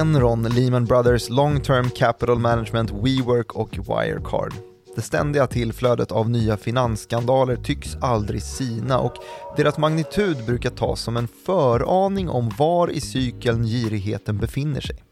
[0.00, 4.54] Enron, Lehman Brothers, Long Term Capital Management, WeWork och Wirecard.
[4.96, 9.14] Det ständiga tillflödet av nya finansskandaler tycks aldrig sina och
[9.56, 15.02] deras magnitud brukar tas som en föraning om var i cykeln girigheten befinner sig.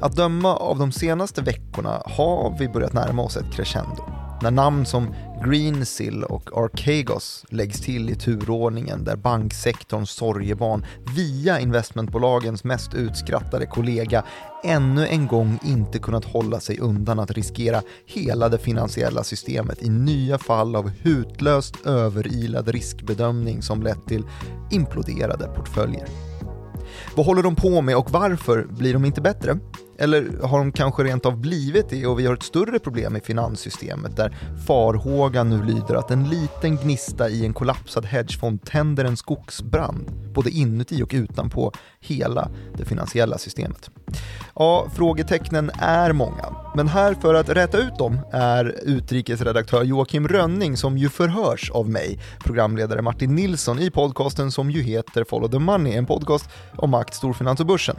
[0.00, 4.19] Att döma av de senaste veckorna har vi börjat närma oss ett crescendo.
[4.42, 12.64] När namn som Greensill och Archegos läggs till i turordningen där banksektorns sorgebarn via investmentbolagens
[12.64, 14.24] mest utskrattade kollega
[14.64, 19.88] ännu en gång inte kunnat hålla sig undan att riskera hela det finansiella systemet i
[19.88, 24.24] nya fall av hutlöst överilad riskbedömning som lett till
[24.70, 26.06] imploderade portföljer.
[27.16, 29.58] Vad håller de på med och varför blir de inte bättre?
[30.00, 33.20] Eller har de kanske rent av blivit det och vi har ett större problem i
[33.20, 39.16] finanssystemet där farhågan nu lyder att en liten gnista i en kollapsad hedgefond tänder en
[39.16, 43.90] skogsbrand, både inuti och utanpå hela det finansiella systemet.
[44.54, 50.76] Ja, frågetecknen är många, men här för att räta ut dem är utrikesredaktör Joakim Rönning
[50.76, 55.58] som ju förhörs av mig, programledare Martin Nilsson i podcasten som ju heter Follow the
[55.58, 57.96] Money, en podcast om makt, storfinans och börsen.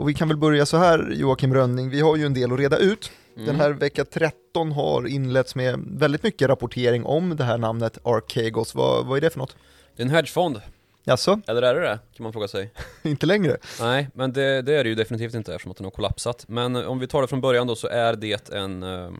[0.00, 2.58] Och vi kan väl börja så här Joakim Rönning, vi har ju en del att
[2.58, 3.10] reda ut.
[3.34, 3.46] Mm.
[3.46, 8.74] Den här vecka 13 har inletts med väldigt mycket rapportering om det här namnet Archegos.
[8.74, 9.56] Vad, vad är det för något?
[9.96, 10.60] Det är en hedgefond.
[11.04, 11.40] Jaså?
[11.46, 11.98] Eller är det det?
[12.16, 12.70] Kan man fråga sig.
[13.02, 13.56] inte längre?
[13.80, 16.44] Nej, men det, det, är det ju definitivt inte eftersom att den har kollapsat.
[16.48, 19.10] Men om vi tar det från början då så är det en, eh,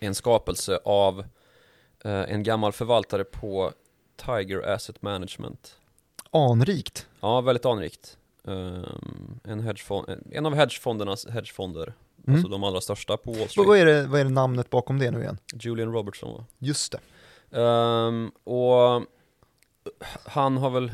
[0.00, 1.24] en skapelse av
[2.04, 3.72] eh, en gammal förvaltare på
[4.16, 5.76] Tiger Asset Management.
[6.30, 7.06] Anrikt?
[7.20, 8.16] Ja, väldigt anrikt.
[8.50, 11.94] Um, en, hedgefond, en av hedgefondernas hedgefonder.
[12.26, 12.36] Mm.
[12.36, 13.68] Alltså de allra största på Wall Street.
[13.68, 15.38] Vad är, det, vad är det namnet bakom det nu igen?
[15.54, 16.44] Julian Robertson va?
[16.58, 17.60] Just det.
[17.60, 19.02] Um, och
[20.24, 20.92] han har väl,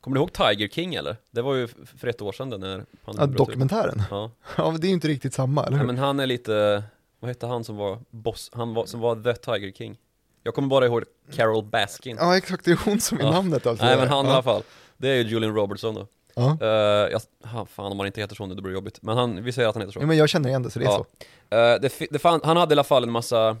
[0.00, 1.16] kommer du ihåg Tiger King eller?
[1.30, 4.02] Det var ju för ett år sedan när Ja, dokumentären?
[4.10, 4.30] Ja.
[4.56, 5.84] ja, det är ju inte riktigt samma, eller hur?
[5.84, 6.82] Ja, men han är lite,
[7.20, 9.98] vad hette han som var boss, han var, som var The Tiger King?
[10.42, 13.30] Jag kommer bara ihåg Carol Baskin Ja exakt, det är hon som är ja.
[13.30, 14.30] namnet alltså Nej men han ja.
[14.30, 14.62] i alla fall,
[14.96, 16.06] det är ju Julian Robertson då
[16.38, 16.58] Ja.
[16.62, 17.22] Uh, jag,
[17.68, 19.02] fan om han inte heter så nu, det blir jobbigt.
[19.02, 20.00] Men han, vi säger att han heter så.
[20.00, 21.06] Ja, men jag känner igen det, så det är ja.
[21.50, 21.56] så.
[21.56, 23.56] Uh, det, det fan, han hade i alla fall en massa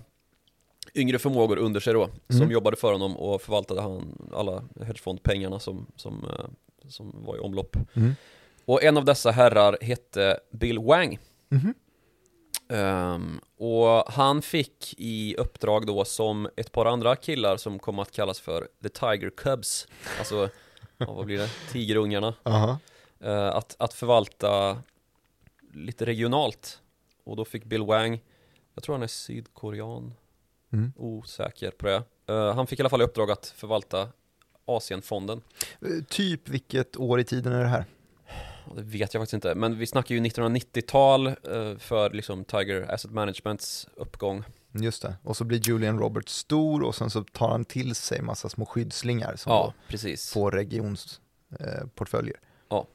[0.94, 2.16] yngre förmågor under sig då, mm.
[2.28, 6.46] som jobbade för honom och förvaltade han alla hedgefondpengarna som, som, uh,
[6.88, 7.76] som var i omlopp.
[7.94, 8.14] Mm.
[8.64, 11.18] Och en av dessa herrar hette Bill Wang.
[11.50, 11.74] Mm.
[12.70, 18.10] Um, och han fick i uppdrag då som ett par andra killar som kom att
[18.10, 19.86] kallas för The Tiger Cubs,
[20.18, 20.48] alltså
[20.98, 22.28] ja, vad blir det, tigerungarna.
[22.28, 22.78] Uh -huh.
[23.24, 24.82] uh, att, att förvalta
[25.72, 26.80] lite regionalt.
[27.24, 28.20] Och då fick Bill Wang,
[28.74, 30.14] jag tror han är sydkorean,
[30.72, 30.92] mm.
[30.96, 32.02] osäker på det.
[32.30, 34.08] Uh, han fick i alla fall i uppdrag att förvalta
[34.64, 35.40] Asienfonden.
[35.80, 37.84] Eh, typ vilket år i tiden är det här?
[38.76, 41.34] Det vet jag faktiskt inte, men vi snackar ju 1990-tal
[41.78, 44.44] för liksom Tiger Asset Managements uppgång.
[44.82, 48.22] Just det, och så blir Julian Roberts stor och sen så tar han till sig
[48.22, 50.32] massa små skyddslingar som ja, precis.
[50.32, 52.36] får regionsportföljer.
[52.36, 52.86] Eh, ja,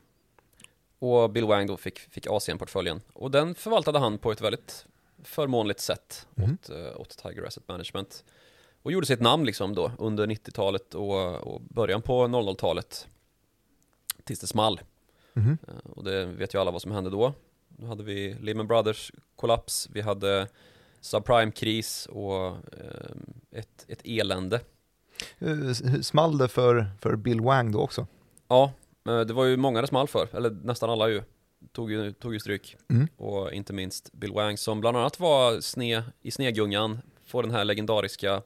[0.99, 4.85] och Bill Wang då fick, fick Asien-portföljen och den förvaltade han på ett väldigt
[5.23, 6.53] förmånligt sätt mm.
[6.53, 8.23] åt, eh, åt Tiger Asset Management
[8.81, 13.07] och gjorde sitt namn liksom då under 90-talet och, och början på 00-talet
[14.23, 14.81] tills det small.
[15.33, 15.57] Mm.
[15.83, 17.33] Och det vet ju alla vad som hände då.
[17.67, 20.47] Då hade vi Lehman Brothers kollaps, vi hade
[21.03, 23.11] subprime-kris och eh,
[23.51, 24.61] ett, ett elände.
[26.01, 28.07] Small det för, för Bill Wang då också?
[28.47, 28.71] Ja,
[29.03, 31.21] det var ju många det small för, eller nästan alla ju.
[31.71, 32.77] Tog ju, tog ju stryk.
[32.89, 33.07] Mm.
[33.17, 37.65] Och inte minst Bill Wang som bland annat var sne, i snegungan, får den här
[37.65, 38.41] legendariska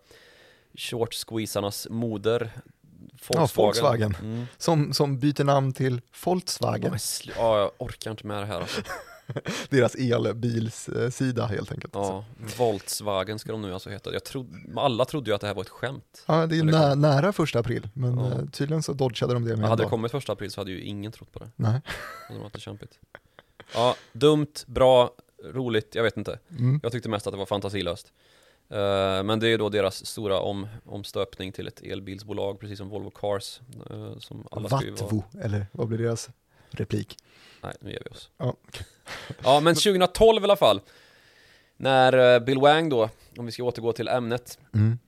[0.73, 2.51] short squeezarnas moder
[3.27, 3.49] Volkswagen.
[3.55, 4.15] Ja, Volkswagen.
[4.21, 4.45] Mm.
[4.57, 6.97] Som, som byter namn till Volkswagen.
[7.35, 8.81] Ja, jag orkar inte med det här alltså.
[9.69, 11.95] deras elbilssida helt enkelt.
[11.95, 12.25] Ja,
[12.57, 14.13] Volkswagen ska de nu alltså heta.
[14.13, 16.23] Jag trodde, alla trodde ju att det här var ett skämt.
[16.25, 18.31] Ja, det är nä nära första april, men ja.
[18.31, 20.71] Eh, tydligen så dodgade de det med ja, Hade det kommit första april så hade
[20.71, 21.49] ju ingen trott på det.
[21.55, 21.81] Nej.
[22.27, 22.99] Det hade varit kämpigt.
[23.73, 25.11] Ja, dumt, bra,
[25.43, 26.39] roligt, jag vet inte.
[26.49, 26.79] Mm.
[26.83, 28.13] Jag tyckte mest att det var fantasilöst.
[28.71, 33.09] Uh, men det är då deras stora om, omstöpning till ett elbilsbolag, precis som Volvo
[33.09, 33.61] Cars.
[33.91, 36.29] Uh, som alla Vatvo, eller vad blir deras
[36.69, 37.17] replik?
[37.61, 38.29] Nej, nu ger vi oss.
[38.37, 38.55] Ja,
[39.43, 40.81] ja men 2012 i alla fall.
[41.77, 44.99] När eh, Bill Wang då, om vi ska återgå till ämnet, mm.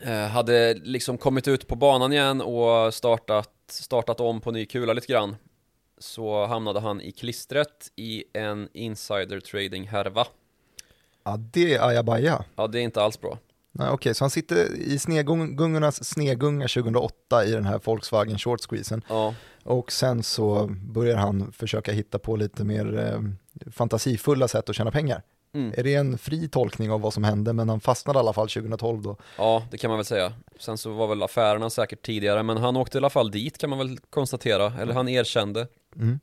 [0.00, 4.92] Eh, hade liksom kommit ut på banan igen och startat, startat om på ny kula
[4.92, 5.36] lite grann.
[5.98, 10.26] Så hamnade han i klistret i en insider trading härva.
[11.24, 12.44] Ja, det är ajabaja.
[12.56, 13.38] Ja, det är inte alls bra.
[13.72, 18.60] Nej, Okej, okay, så han sitter i snegungornas snegunga 2008 i den här Volkswagen short
[18.60, 19.04] squeezen.
[19.08, 19.34] Ja.
[19.68, 23.20] Och sen så börjar han försöka hitta på lite mer eh,
[23.70, 25.22] fantasifulla sätt att tjäna pengar.
[25.52, 25.74] Mm.
[25.76, 28.48] Är det en fri tolkning av vad som hände, men han fastnade i alla fall
[28.48, 29.16] 2012 då?
[29.38, 30.32] Ja, det kan man väl säga.
[30.58, 33.70] Sen så var väl affärerna säkert tidigare, men han åkte i alla fall dit kan
[33.70, 35.66] man väl konstatera, eller han erkände.
[35.96, 36.20] Mm.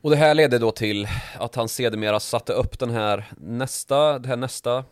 [0.00, 4.28] Och det här ledde då till att han sedermera satte upp den här nästa, det
[4.28, 4.84] här nästa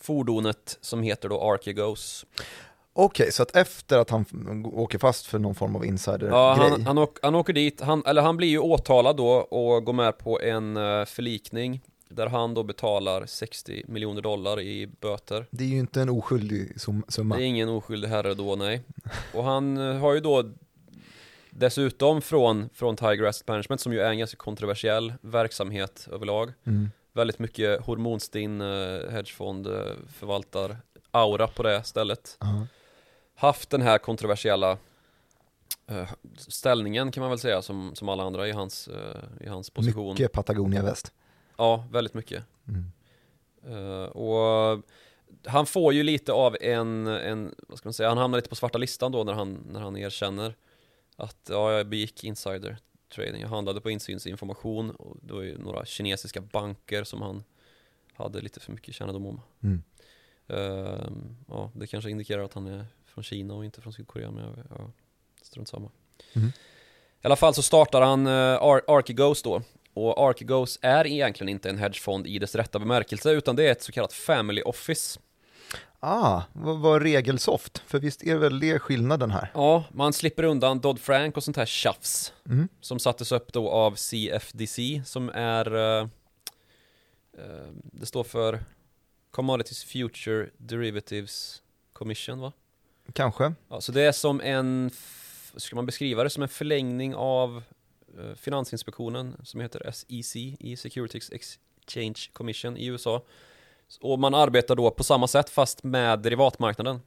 [0.00, 2.26] fordonet som heter då Archegos.
[2.96, 4.26] Okej, okay, så att efter att han
[4.66, 6.30] åker fast för någon form av insider-grej?
[6.30, 9.84] Ja, han, han, åker, han åker dit, han, eller han blir ju åtalad då och
[9.84, 15.46] går med på en uh, förlikning där han då betalar 60 miljoner dollar i böter.
[15.50, 17.36] Det är ju inte en oskyldig summa.
[17.36, 18.82] Det är ingen oskyldig herre då, nej.
[19.34, 20.50] Och han uh, har ju då
[21.50, 26.52] dessutom från, från Tiger Asset Management som ju är en ganska kontroversiell verksamhet överlag.
[26.64, 26.90] Mm.
[27.12, 29.66] Väldigt mycket hormonstinn uh, hedgefond
[30.18, 30.76] förvaltar
[31.10, 32.38] aura på det stället.
[32.42, 32.66] Uh -huh
[33.34, 34.78] haft den här kontroversiella
[35.90, 39.70] uh, ställningen kan man väl säga som, som alla andra i hans, uh, i hans
[39.70, 40.10] position.
[40.10, 41.12] Mycket Patagonia-väst.
[41.56, 42.44] Ja, väldigt mycket.
[42.68, 42.92] Mm.
[43.76, 44.82] Uh, och
[45.46, 48.56] han får ju lite av en, en, vad ska man säga, han hamnar lite på
[48.56, 50.54] svarta listan då när han, när han erkänner
[51.16, 52.78] att ja, jag begick insider
[53.14, 53.40] trading.
[53.40, 57.44] Jag handlade på insynsinformation och det var ju några kinesiska banker som han
[58.14, 59.40] hade lite för mycket kännedom om.
[59.62, 59.82] Mm.
[61.48, 64.54] Ja, det kanske indikerar att han är från Kina och inte från Sydkorea, men jag,
[64.70, 64.90] ja,
[65.42, 65.90] strunt samma.
[66.32, 66.48] Mm.
[67.22, 69.62] I alla fall så startar han uh, Ar Archegos då.
[69.94, 73.82] Och Archegos är egentligen inte en hedgefond i dess rätta bemärkelse, utan det är ett
[73.82, 75.20] så kallat family office.
[76.00, 77.82] Ah, vad var regelsoft?
[77.86, 79.50] För visst är väl det skillnaden här?
[79.54, 82.32] Ja, man slipper undan Dodd-Frank och sånt här tjafs.
[82.46, 82.68] Mm.
[82.80, 85.74] Som sattes upp då av CFDC, som är...
[85.74, 86.08] Uh,
[87.38, 88.60] uh, det står för
[89.30, 91.62] Commodities Future Derivatives
[91.92, 92.52] Commission, va?
[93.12, 93.52] Kanske.
[93.68, 94.90] Ja, så det är som en,
[95.56, 97.62] ska man beskriva det som en förlängning av
[98.18, 103.22] uh, Finansinspektionen som heter SEC i Securities Exchange Commission i USA.
[104.00, 107.00] Och man arbetar då på samma sätt fast med derivatmarknaden.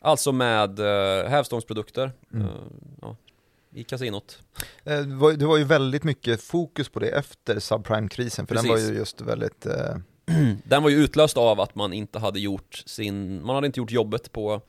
[0.00, 2.46] Alltså med uh, hävstångsprodukter mm.
[2.46, 2.52] uh,
[3.00, 3.16] ja,
[3.74, 4.38] i kasinot.
[4.84, 8.70] Det var, det var ju väldigt mycket fokus på det efter subprime-krisen, för Precis.
[8.70, 9.66] den var ju just väldigt
[10.64, 13.90] den var ju utlöst av att man inte hade gjort sin, man hade inte gjort
[13.90, 14.60] jobbet på Eh,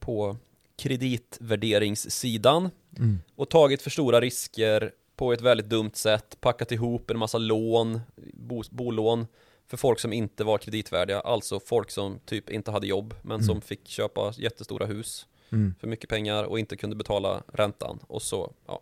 [0.00, 0.36] på
[0.76, 3.18] kreditvärderingssidan mm.
[3.36, 8.00] och tagit för stora risker på ett väldigt dumt sätt, packat ihop en massa lån,
[8.32, 9.26] bo, bolån
[9.66, 13.46] för folk som inte var kreditvärdiga, alltså folk som typ inte hade jobb men mm.
[13.46, 15.74] som fick köpa jättestora hus mm.
[15.80, 18.80] för mycket pengar och inte kunde betala räntan och så ja,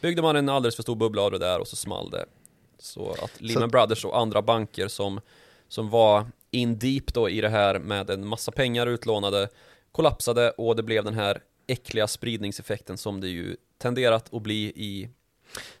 [0.00, 2.26] byggde man en alldeles för stor bubbla av det där och så small det.
[2.78, 5.20] Så att Lehman Brothers och andra banker som,
[5.68, 9.48] som var in deep då i det här med en massa pengar utlånade
[9.96, 15.08] kollapsade och det blev den här äckliga spridningseffekten som det ju tenderat att bli i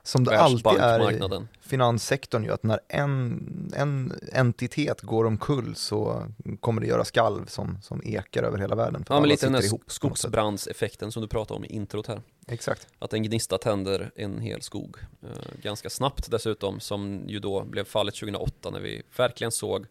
[0.02, 6.26] som det alltid är i finanssektorn ju, att när en, en entitet går omkull så
[6.60, 9.04] kommer det göra skalv som, som ekar över hela världen.
[9.08, 12.22] ja, men lite den här skogsbrandseffekten som du pratade om i introt här.
[12.48, 12.88] Exakt.
[12.98, 14.96] Att en gnista tänder en hel skog.
[15.22, 19.86] Eh, ganska snabbt dessutom, som ju då blev fallet 2008 när vi verkligen såg,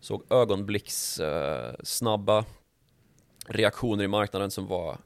[0.00, 2.44] såg ögonblicks eh, snabba
[3.46, 4.98] reaktioner i marknaden som var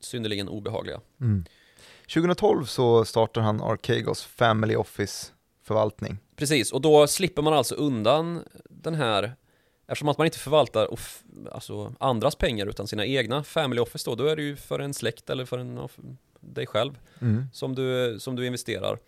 [0.00, 1.00] synnerligen obehagliga.
[1.20, 1.44] Mm.
[2.14, 6.18] 2012 så startar han Archegos Family Office-förvaltning.
[6.36, 9.34] Precis, och då slipper man alltså undan den här
[9.86, 10.88] Eftersom att man inte förvaltar
[11.52, 14.94] alltså andras pengar utan sina egna Family Office då, då är det ju för en
[14.94, 16.04] släkt eller för, en, för
[16.40, 17.44] dig själv mm.
[17.52, 18.98] som, du, som du investerar.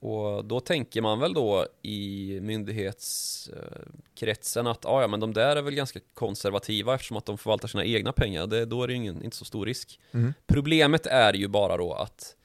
[0.00, 5.62] Och då tänker man väl då i myndighetskretsen att ah, ja, men de där är
[5.62, 8.46] väl ganska konservativa eftersom att de förvaltar sina egna pengar.
[8.46, 10.00] Det, då är det ingen, inte så stor risk.
[10.12, 10.34] Mm.
[10.46, 12.36] Problemet är ju bara då att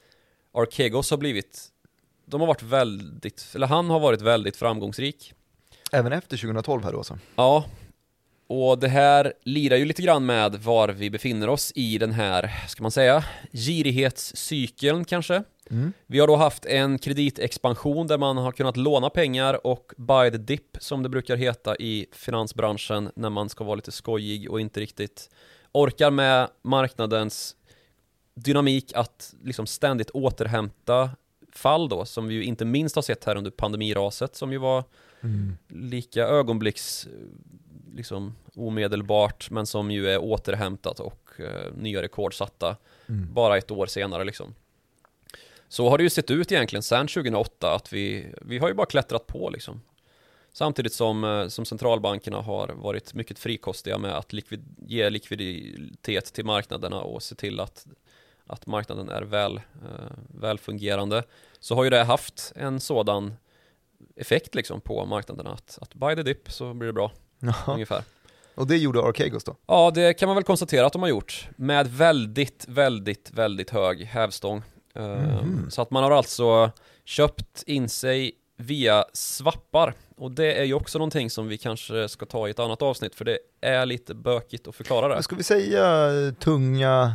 [0.54, 1.68] Archegos har blivit,
[2.26, 5.34] de har varit väldigt, eller han har varit väldigt framgångsrik.
[5.92, 7.20] Även efter 2012 här då alltså?
[7.36, 7.66] Ja,
[8.48, 12.68] och det här lirar ju lite grann med var vi befinner oss i den här,
[12.68, 15.44] ska man säga, girighetscykeln kanske.
[15.70, 15.94] Mm.
[16.08, 20.38] Vi har då haft en kreditexpansion där man har kunnat låna pengar och buy the
[20.38, 24.80] dip som det brukar heta i finansbranschen när man ska vara lite skojig och inte
[24.80, 25.30] riktigt
[25.72, 27.56] orkar med marknadens
[28.36, 31.10] dynamik att liksom ständigt återhämta
[31.52, 34.84] fall då som vi ju inte minst har sett här under pandemiraset som ju var
[35.22, 35.58] mm.
[35.68, 37.08] lika ögonblicks
[37.96, 42.78] liksom omedelbart men som ju är återhämtat och eh, nya rekord satta
[43.10, 43.34] mm.
[43.34, 44.56] bara ett år senare liksom.
[45.74, 48.86] Så har det ju sett ut egentligen sedan 2008 att vi, vi har ju bara
[48.86, 49.82] klättrat på liksom.
[50.52, 56.46] Samtidigt som, eh, som centralbankerna har varit mycket frikostiga med att likvid, ge likviditet till
[56.46, 57.86] marknaderna och se till att,
[58.48, 61.24] att marknaden är väl, eh, välfungerande
[61.60, 63.34] så har ju det haft en sådan
[64.16, 67.54] effekt liksom på marknaden att, att buy the dip så blir det bra Ja.
[67.68, 68.04] ungefär.
[68.56, 69.56] Och det gjorde Archegos då?
[69.66, 74.02] Ja, det kan man väl konstatera att de har gjort med väldigt, väldigt, väldigt hög
[74.02, 74.62] hävstång.
[74.96, 75.68] Mhm.
[75.72, 76.72] Så att man har alltså
[77.06, 82.26] köpt in sig via swappar och det är ju också någonting som vi kanske ska
[82.26, 85.24] ta i ett annat avsnitt för det är lite bökigt att förklara det.
[85.24, 86.10] Ska vi säga
[86.40, 87.14] tunga,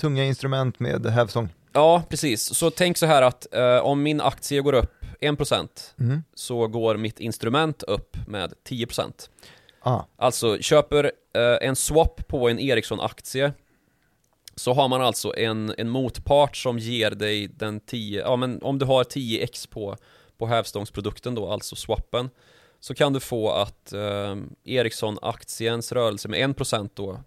[0.00, 1.48] tunga instrument med hävstång?
[1.72, 2.54] Ja, precis.
[2.54, 5.68] Så tänk så här att eh, om min aktie går upp 1%
[6.00, 6.22] Mm.
[6.34, 9.28] så går mitt instrument upp med 10%.
[9.80, 10.00] Ah.
[10.16, 11.04] Alltså köper
[11.34, 13.52] eh, en swap på en Ericsson-aktie
[14.58, 18.78] så har man alltså en, en motpart som ger dig den 10, ja men om
[18.78, 19.96] du har 10x på,
[20.38, 22.30] på hävstångsprodukten då, alltså swappen
[22.80, 27.20] så kan du få att eh, Ericsson-aktiens rörelse med 1% då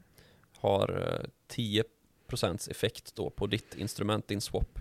[0.58, 1.56] har eh,
[2.34, 4.80] 10% effekt då på ditt instrument, din swap.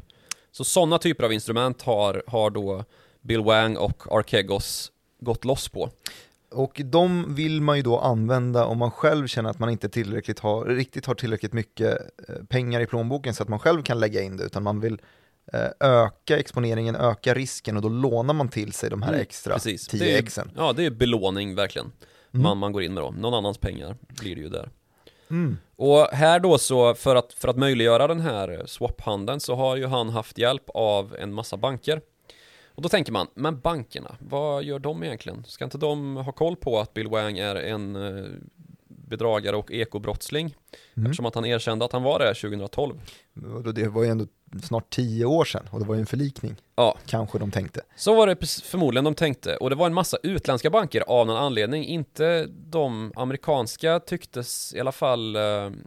[0.50, 2.84] Så sådana typer av instrument har, har då
[3.20, 5.90] Bill Wang och Archegos gått loss på.
[6.50, 10.38] Och de vill man ju då använda om man själv känner att man inte tillräckligt
[10.38, 14.22] har, riktigt har tillräckligt mycket eh, pengar i plånboken så att man själv kan lägga
[14.22, 15.00] in det, utan man vill
[15.52, 19.54] eh, öka exponeringen, öka risken och då lånar man till sig de här Mm, extra
[19.54, 19.86] Precis.
[19.88, 20.50] 10 Det är, xen.
[20.56, 21.92] ja, det är belåning verkligen.
[22.34, 22.42] Mm.
[22.42, 23.10] Man, man går in med då.
[23.10, 24.70] Någon annans pengar blir det ju där.
[25.30, 25.58] Mm.
[25.76, 29.86] Och här då så, för att, för att möjliggöra den här swap-handeln så har ju
[29.86, 32.00] han haft hjälp av en massa banker.
[32.80, 35.44] Och då tänker man, men bankerna, vad gör de egentligen?
[35.44, 38.24] Ska inte de ha koll på att Bill Wang är en eh,
[38.86, 40.54] bedragare och ekobrottsling?
[40.94, 41.06] Mm.
[41.06, 43.00] Eftersom att han erkände att han var det 2012.
[43.54, 44.26] Och då Det var ju ändå
[44.62, 47.80] snart 10 år sedan och det var ju en förlikning, Ja, kanske de tänkte.
[47.96, 51.36] Så var det förmodligen de tänkte, och det var en massa utländska banker av någon
[51.36, 55.42] anledning, inte de amerikanska tycktes i alla fall, eh,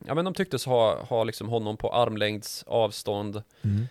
[0.05, 3.43] ja men de tycktes ha, ha liksom honom på armlängds avstånd.
[3.62, 3.88] Mm.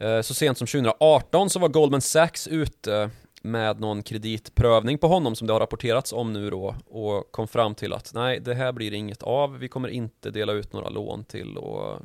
[0.00, 3.10] Eh, Så sent som 2018 så var Goldman Sachs ute
[3.42, 7.74] med någon kreditprövning på honom som det har rapporterats om nu då och kom fram
[7.74, 11.24] till att nej, det här blir inget av, vi kommer inte dela ut några lån
[11.24, 12.00] till och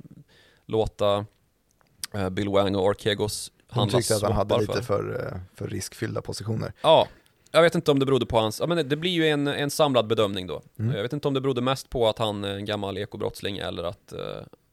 [0.65, 1.25] låta
[2.13, 5.67] eh, Bill Wang och Archegos De handla tyckte att han hade lite för, eh, för
[5.67, 6.73] riskfyllda positioner.
[6.81, 7.07] Ja,
[7.51, 9.69] jag vet inte om det berodde på hans, ja men det blir ju en, en
[9.69, 10.61] samlad bedömning då.
[10.79, 10.95] Mm.
[10.95, 13.83] Jag vet inte om det berodde mest på att han är en gammal ekobrottsling eller
[13.83, 14.13] att,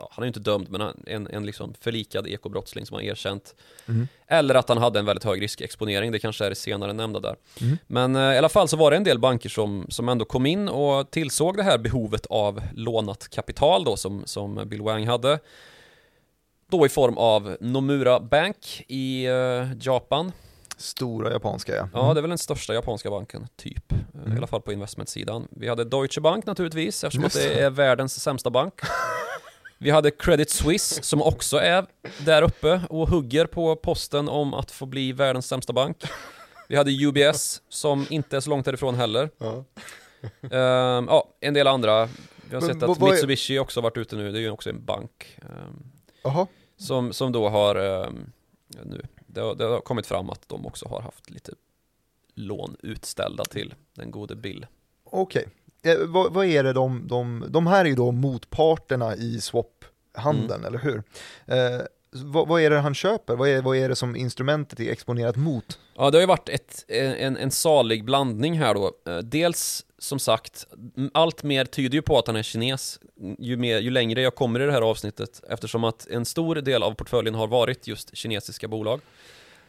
[0.02, 3.02] ja, han är ju inte dömd men han- en, en liksom förlikad ekobrottsling som har
[3.02, 3.54] erkänt.
[3.88, 4.09] Mm.
[4.26, 7.37] Eller att han hade en väldigt hög riskexponering, det kanske är det senare nämnda där.
[7.61, 7.78] Mm.
[7.87, 10.47] Men eh, i alla fall så var det en del banker som, som ändå kom
[10.47, 15.38] in och tillsåg det här behovet av lånat kapital då som, som Bill Wang hade.
[16.71, 20.32] Då i form av Nomura Bank i eh, Japan.
[20.76, 21.88] Stora japanska ja.
[21.94, 23.92] Ja, det är väl den största japanska banken, typ.
[23.92, 24.32] Mm.
[24.35, 25.49] I alla fall på investmentsidan.
[25.50, 27.61] Vi hade Deutsche Bank naturligtvis, eftersom det.
[27.61, 28.75] är världens sämsta bank.
[29.82, 31.86] Vi hade Credit Suisse, som också är
[32.24, 36.02] där uppe och hugger på posten om att få bli världens sämsta bank.
[36.68, 39.30] Vi hade UBS, som inte är så långt därifrån heller.
[39.38, 39.64] Ja.
[40.42, 42.06] Ehm, ja, en del andra.
[42.48, 44.50] Vi har Men sett att vad är- Mitsubishi också varit ute nu, det är ju
[44.50, 45.38] också en bank.
[46.22, 46.46] Jaha,
[46.76, 48.32] som, som då har ehm,
[48.82, 51.52] nu, det har, det har kommit fram att de också har haft lite
[52.34, 54.66] lån utställda till den gode Bill.
[55.04, 55.48] okej.
[55.82, 60.60] Eh, vad, vad är det de, de, de här är ju då motparterna i swap-handeln,
[60.60, 60.64] Mm.
[60.66, 61.02] eller hur?
[61.46, 63.36] Eh, vad, vad är det han köper?
[63.36, 65.78] Vad är, vad är det som instrumentet är exponerat mot?
[65.96, 68.92] Ja, det har ju varit ett, en, en salig blandning här då.
[69.06, 70.66] Eh, Dels, som sagt,
[71.14, 73.00] allt mer tyder ju på att han är kines
[73.38, 76.82] ju, mer, ju längre jag kommer i det här avsnittet eftersom att en stor del
[76.82, 79.00] av portföljen har varit just kinesiska bolag.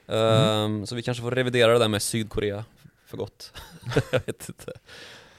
[0.08, 2.66] Ehm, så vi kanske får revidera det där med Sydkorea
[3.06, 3.52] för gott.
[4.12, 4.72] jag vet inte.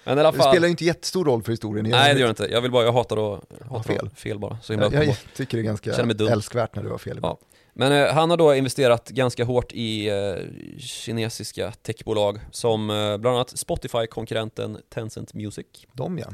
[0.04, 0.52] Men i alla Det fall.
[0.52, 1.86] spelar ju inte jättestor roll för historien.
[1.90, 4.10] Nej det gör det inte, jag vill bara, jag hatar att Ha fel.
[4.14, 5.92] fel bara, så jag, jag tycker det är ganska
[6.32, 7.18] älskvärt när du har fel.
[7.22, 7.38] Ja.
[7.76, 10.34] Men eh, han har då investerat ganska hårt i eh,
[10.78, 16.26] kinesiska techbolag som eh, bland annat Spotify-konkurrenten Tencent Music, De ja.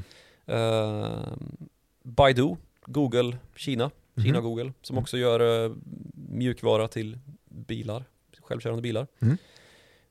[0.55, 1.33] eh,
[2.03, 3.91] Baidu, Google, Kina.
[4.25, 5.73] Kina Google, som också gör eh,
[6.29, 8.05] mjukvara till bilar,
[8.41, 9.07] självkörande bilar.
[9.21, 9.37] Mm.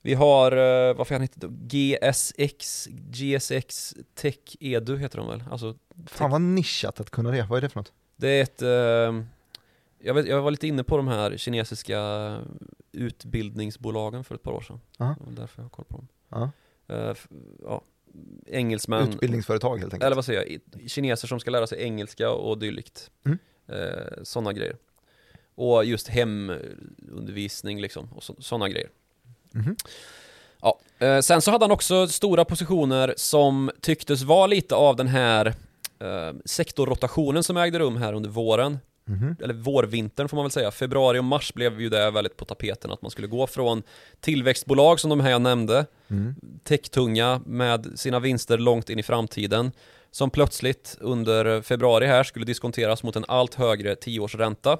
[0.02, 5.44] Vi har, eh, vad fan heter det, GSX, GSX Tech Edu heter de väl?
[5.52, 5.76] Alltså,
[6.06, 7.46] Fan vad nischat att kunna det.
[7.50, 7.94] Vad är det för något?
[8.16, 9.24] det är ett, eh,
[10.00, 12.38] jag, vet, jag var lite inne på de här kinesiska
[12.92, 14.80] utbildningsbolagen för ett par år sedan.
[14.98, 15.16] Aha.
[15.20, 16.08] Det var därför jag har koll på dem.
[16.30, 16.52] Ja.
[16.96, 17.16] Eh,
[17.64, 17.82] ja,
[18.48, 20.04] engelsmän, Utbildningsföretag helt enkelt.
[20.04, 23.12] eller vad säger jag, kineser som ska lära sig engelska och dylikt.
[23.26, 23.38] Mm.
[23.68, 24.78] Eh, sådana grejer.
[25.56, 28.90] Och just hemundervisning liksom, och sådana grejer.
[29.52, 29.76] Mhm.
[30.62, 35.08] Ja, eh, sen så hade han också stora positioner som tycktes vara lite av den
[35.08, 35.46] här
[36.00, 38.80] eh, sektorrotationen som ägde rum här under våren.
[39.08, 39.36] mm.
[39.44, 40.72] eller vårvintern får man väl säga.
[40.72, 43.84] Februari och mars blev ju det väldigt på tapeten att man skulle gå från
[44.20, 46.36] tillväxtbolag som de här jag nämnde, mm.
[46.64, 49.72] techtunga med sina vinster långt in i framtiden,
[50.12, 54.78] som plötsligt under februari här skulle diskonteras mot en allt högre tioårsränta.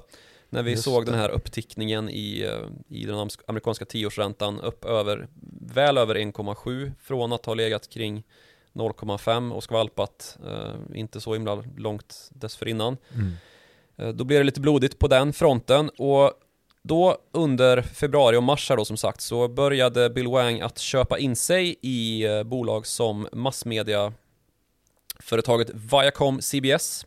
[0.50, 1.10] När vi Just såg det.
[1.10, 5.28] den här upptickningen i, eh, i den amerikanska tioårsräntan upp över,
[5.60, 8.24] väl över 1,7 från att ha legat kring
[8.72, 12.96] 0,5 och skvalpat, eh, inte så himla långt dessförinnan.
[13.14, 13.32] Mm.
[13.96, 16.32] Eh, då blir det lite blodigt på den fronten och
[16.82, 21.18] då under februari och mars här då som sagt så började Bill Wang att köpa
[21.18, 24.12] in sig i eh, bolag som massmedia
[25.18, 27.06] företaget Viacom CBS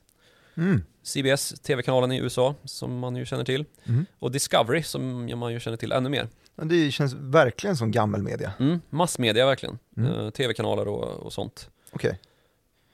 [0.57, 0.81] mm.
[1.03, 4.05] CBS, tv-kanalen i USA som man ju känner till mm.
[4.19, 8.53] och Discovery som man ju känner till ännu mer det känns verkligen som gammelmedia.
[8.59, 9.79] Mm, massmedia verkligen.
[9.97, 10.11] Mm.
[10.11, 11.69] Uh, Tv-kanaler och, och sånt.
[11.91, 12.09] Okej.
[12.09, 12.19] Okay.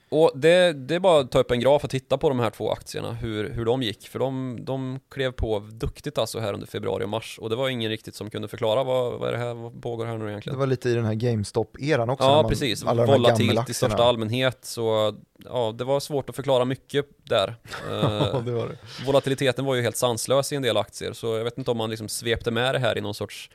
[0.10, 2.50] Och det, det är bara att ta upp en graf och titta på de här
[2.50, 4.08] två aktierna, hur, hur de gick.
[4.08, 7.40] För de, de klev på duktigt alltså här under februari och mars.
[7.42, 10.06] Och det var ingen riktigt som kunde förklara vad, vad är det här, vad pågår
[10.06, 10.56] här nu egentligen.
[10.56, 12.28] Det var lite i den här GameStop-eran också.
[12.28, 12.84] Ja, man, precis.
[12.84, 14.58] Volatilt i största allmänhet.
[14.62, 17.56] Så ja, det var svårt att förklara mycket där.
[17.90, 19.06] ja, det var det.
[19.06, 21.14] Volatiliteten var ju helt sanslös i en del aktier.
[21.14, 23.50] Så jag vet inte om man liksom svepte med det här i någon sorts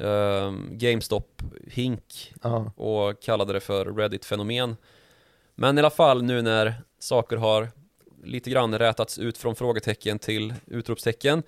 [0.00, 0.06] uh,
[0.70, 2.72] GameStop-hink ja.
[2.76, 4.76] och kallade det för Reddit-fenomen.
[5.54, 7.68] Men i alla fall nu när saker har
[8.24, 11.42] lite grann rätats ut från frågetecken till utropstecken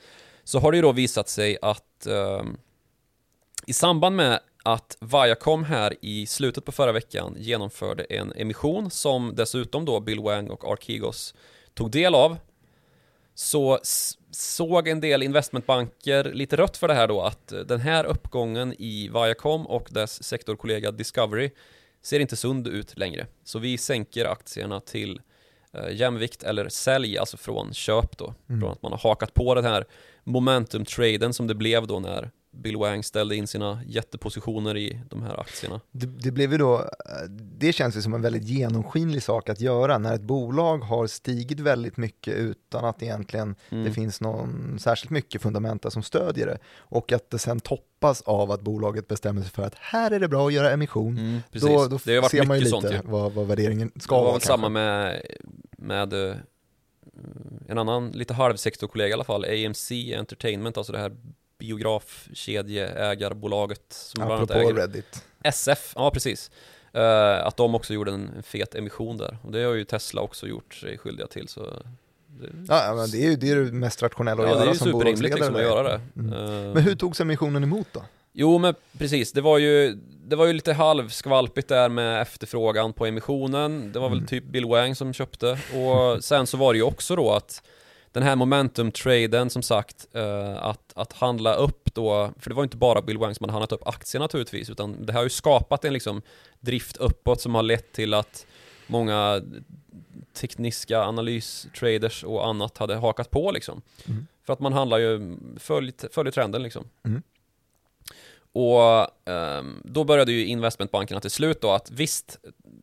[0.45, 2.43] så har det ju då visat sig att eh,
[3.67, 9.33] i samband med att Viacom här i slutet på förra veckan genomförde en emission som
[9.35, 11.35] dessutom då Bill Wang och Arkigos
[11.75, 12.37] tog del av
[13.35, 13.79] så
[14.31, 19.09] såg en del investmentbanker lite rött för det här då att den här uppgången i
[19.09, 21.51] Viacom och dess sektorkollega Discovery
[22.07, 23.27] ser inte sund ut längre.
[23.45, 25.21] Så vi sänker aktierna till
[25.73, 28.35] eh, jämvikt eller sälj, alltså från köp då.
[28.49, 28.61] Mm.
[28.61, 29.85] Från att man har hakat på den här
[30.25, 35.41] momentum-traden som det blev då när Bill Wang ställde in sina jättepositioner i de här
[35.41, 35.81] aktierna.
[35.91, 36.91] Det, det, blev ju då,
[37.59, 41.61] det känns ju som en väldigt genomskinlig sak att göra när ett bolag har stigit
[41.61, 43.85] väldigt mycket utan att egentligen mm.
[43.85, 48.51] det finns någon särskilt mycket fundamenta som stödjer det och att det sen toppas av
[48.51, 51.19] att bolaget bestämmer sig för att här är det bra att göra emission.
[51.19, 54.25] Mm, då, då ser man ju lite sånt, vad, vad värderingen ska vara.
[54.25, 55.23] Det var väl samma med,
[55.71, 56.37] med uh,
[57.69, 61.17] en annan lite halvsektorkollega i alla fall, AMC Entertainment, alltså det här
[61.67, 65.25] biografkedjeägarbolaget som bland annat äger Reddit.
[65.43, 66.51] SF, ja precis.
[66.97, 69.39] Uh, att de också gjorde en fet emission där.
[69.43, 71.49] Och det har ju Tesla också gjort sig skyldiga till.
[71.49, 71.83] Så det...
[72.69, 75.39] Ja, men det är ju det, är det mest rationella att ja, göra som bolagsledare.
[75.39, 76.01] Liksom att göra det.
[76.17, 76.33] Mm.
[76.33, 76.75] Uh...
[76.75, 78.03] Men hur togs emissionen emot då?
[78.33, 83.07] Jo men precis, det var ju, det var ju lite halvskvalpigt där med efterfrågan på
[83.07, 83.93] emissionen.
[83.93, 84.29] Det var väl mm.
[84.29, 85.53] typ Bill Wang som köpte.
[85.53, 87.63] Och sen så var det ju också då att
[88.17, 92.77] den här momentum-traden som sagt, uh, att, att handla upp då, för det var inte
[92.77, 95.93] bara Bill Wang som hade handlat upp aktier naturligtvis, utan det har ju skapat en
[95.93, 96.23] liksom
[96.61, 98.47] drift uppåt som har lett till att
[98.87, 99.43] många
[100.35, 103.83] tekniska analystraders och annat hade hakat på liksom.
[104.07, 104.27] Mm.
[104.47, 106.85] För att man handlar ju, följer följ trenden liksom.
[107.05, 107.23] Mm.
[108.53, 112.39] Och um, då började ju investmentbankerna till slut då att visst,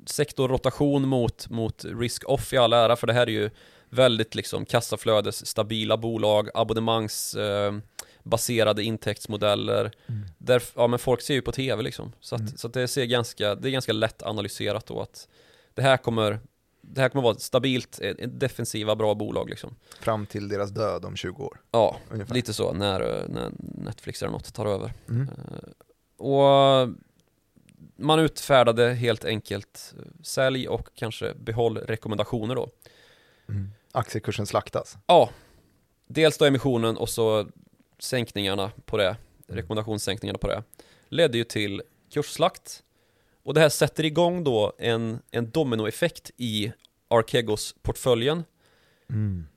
[0.05, 3.49] sektorrotation mot, mot risk-off i all ära, för det här är ju
[3.93, 9.91] väldigt liksom kassaflödes stabila bolag, abonnemangsbaserade eh, intäktsmodeller.
[10.07, 10.25] Mm.
[10.37, 12.13] Där, ja men folk ser ju på tv liksom.
[12.19, 12.57] Så, att, mm.
[12.57, 15.27] så att det ser ganska, det är ganska lätt analyserat då att
[15.73, 16.39] det här kommer
[16.85, 19.75] det här kommer vara ett stabilt, defensiva, bra bolag liksom.
[19.99, 21.61] Fram till deras död om 20 år?
[21.71, 22.33] Ja, ungefär.
[22.33, 24.93] lite så, när, när Netflix eller något tar över.
[25.09, 25.21] Mm.
[25.21, 25.27] Uh,
[26.17, 26.89] och
[27.95, 32.69] man utfärdade helt enkelt sälj och kanske behåll rekommendationer då.
[33.49, 34.97] Mm aktiekursen slaktas?
[35.07, 35.29] Ja,
[36.07, 37.47] dels då emissionen och så
[37.99, 40.63] sänkningarna på det, rekommendationssänkningarna på det,
[41.09, 41.81] ledde ju till
[42.13, 42.83] kursslakt.
[43.43, 46.71] Och det här sätter igång då en, en dominoeffekt i
[47.07, 48.43] Arkegos portföljen.
[49.09, 49.47] Mm.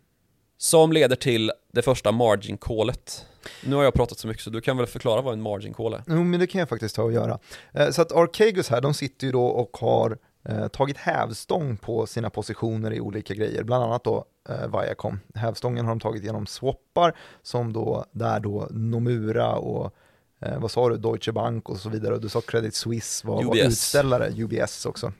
[0.58, 3.26] Som leder till det första margin callet.
[3.64, 5.94] Nu har jag pratat så mycket så du kan väl förklara vad en margin call
[5.94, 6.02] är?
[6.06, 7.38] Jo men det kan jag faktiskt ta och göra.
[7.72, 10.18] Eh, så att Archegos här, de sitter ju då och har
[10.48, 15.20] eh, tagit hävstång på sina positioner i olika grejer, bland annat då eh, Viacom.
[15.34, 19.94] Hävstången har de tagit genom swappar som då, där då Nomura och
[20.40, 22.14] eh, vad sa du, Deutsche Bank och så vidare.
[22.14, 25.12] Och du sa Credit Suisse var, var utställare, UBS också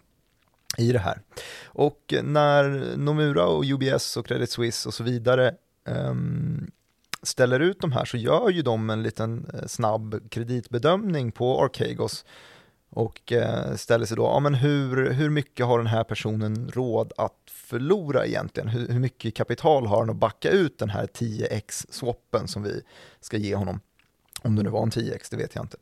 [0.79, 1.21] i det här.
[1.65, 6.71] Och när Nomura och UBS och Credit Suisse och så vidare um,
[7.23, 12.25] ställer ut de här så gör ju de en liten eh, snabb kreditbedömning på Archegos
[12.90, 17.12] och eh, ställer sig då, ja men hur, hur mycket har den här personen råd
[17.16, 18.68] att förlora egentligen?
[18.68, 22.83] Hur, hur mycket kapital har han att backa ut den här 10x-swappen som vi
[23.20, 23.81] ska ge honom?
[24.42, 25.77] Om det nu var en 10x, det vet jag inte.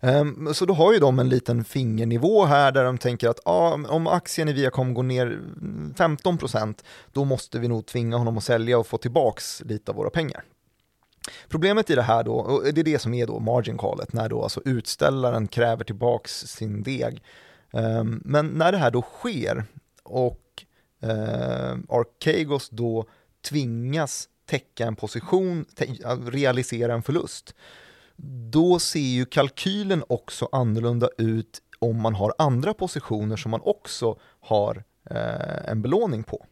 [0.00, 3.72] Um, så då har ju de en liten fingernivå här där de tänker att ah,
[3.88, 5.40] om aktien i Viacom går ner
[5.96, 6.74] 15%
[7.12, 10.44] då måste vi nog tvinga honom att sälja och få tillbaks lite av våra pengar.
[11.48, 14.28] Problemet i det här då, och det är det som är då margin callet, när
[14.28, 17.22] då alltså utställaren kräver tillbaks sin deg.
[17.72, 19.64] Um, men när det här då sker
[20.02, 20.64] och
[21.04, 23.06] uh, Archegos då
[23.48, 25.64] tvingas täcka en position,
[26.26, 27.54] realisera en förlust,
[28.50, 34.18] då ser ju kalkylen också annorlunda ut om man har andra positioner som man också
[34.40, 36.46] har eh, en belåning på.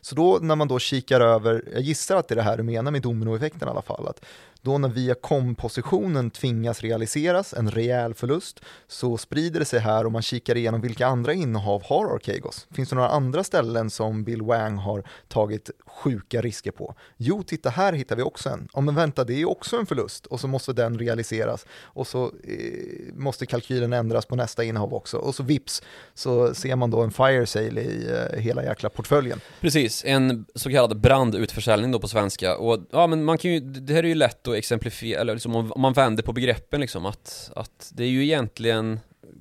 [0.00, 2.62] Så då när man då kikar över, jag gissar att det är det här du
[2.62, 4.24] menar med dominoeffekten i alla fall, att
[4.62, 10.22] då när Viacom-positionen tvingas realiseras, en rejäl förlust, så sprider det sig här och man
[10.22, 12.66] kikar igenom vilka andra innehav har Archegos.
[12.70, 16.94] Finns det några andra ställen som Bill Wang har tagit sjuka risker på?
[17.16, 18.68] Jo, titta här hittar vi också en.
[18.74, 22.24] Ja, men vänta, det är också en förlust och så måste den realiseras och så
[22.24, 25.82] eh, måste kalkylen ändras på nästa innehav också och så vips
[26.14, 29.40] så ser man då en fire sale i eh, hela jäkla portföljen.
[29.60, 33.94] Precis, en så kallad brandutförsäljning då på svenska och ja, men man kan ju, det
[33.94, 37.50] här är ju lätt att exemplifiera, eller liksom om, man vänder på begreppen liksom att,
[37.56, 39.00] att det är ju egentligen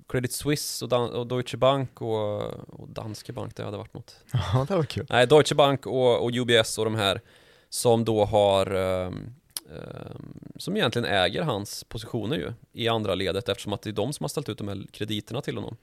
[0.10, 4.15] Credit Suisse och, Dan och Deutsche Bank och, och, Danske Bank, det hade varit något.
[4.54, 5.06] Ja, det var kul.
[5.10, 7.21] Nej, Deutsche Bank och, och UBS och de här
[7.69, 9.34] som då har um,
[9.69, 14.13] um, som egentligen äger hans positioner ju i andra ledet eftersom att det är de
[14.13, 15.78] som har ställt ut de här krediterna till honom.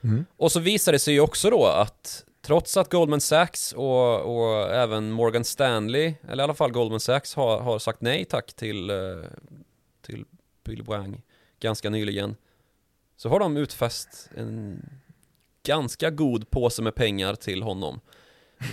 [0.00, 0.24] Mm.
[0.36, 4.74] Och så visar det sig ju också då att Trots att Goldman Sachs och, och,
[4.74, 8.90] även Morgan Stanley, eller i alla fall Goldman Sachs, har, har sagt nej tack till,
[8.90, 8.96] eh,
[10.02, 10.24] till
[10.64, 11.22] Bill Wang
[11.60, 12.36] ganska nyligen,
[13.16, 14.84] så har de utfäst en
[15.62, 18.00] ganska god påse med pengar till honom,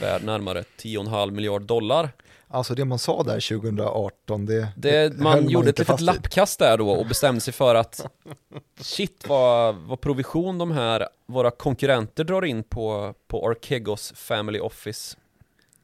[0.02, 2.10] värd närmare 10,5 miljard dollar.
[2.54, 6.78] Alltså det man sa där 2018, det, det Man, man gjorde ett litet lappkast där
[6.78, 8.06] då och bestämde sig för att
[8.80, 15.18] shit vad, vad provision de här, våra konkurrenter drar in på, på Archegos Family Office.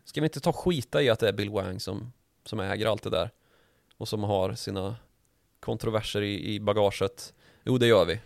[0.05, 2.13] Ska vi inte ta skita i att det är Bill Wang som,
[2.45, 3.29] som äger allt det där?
[3.97, 4.95] Och som har sina
[5.59, 7.33] kontroverser i, i bagaget.
[7.63, 8.19] Jo, det gör vi.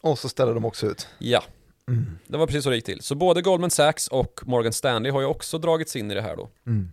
[0.00, 1.08] Och så ställer de också ut.
[1.18, 1.42] Ja.
[1.88, 2.18] Mm.
[2.26, 3.02] Det var precis så det gick till.
[3.02, 6.36] Så både Goldman Sachs och Morgan Stanley har ju också dragits in i det här
[6.36, 6.48] då.
[6.66, 6.92] Mm.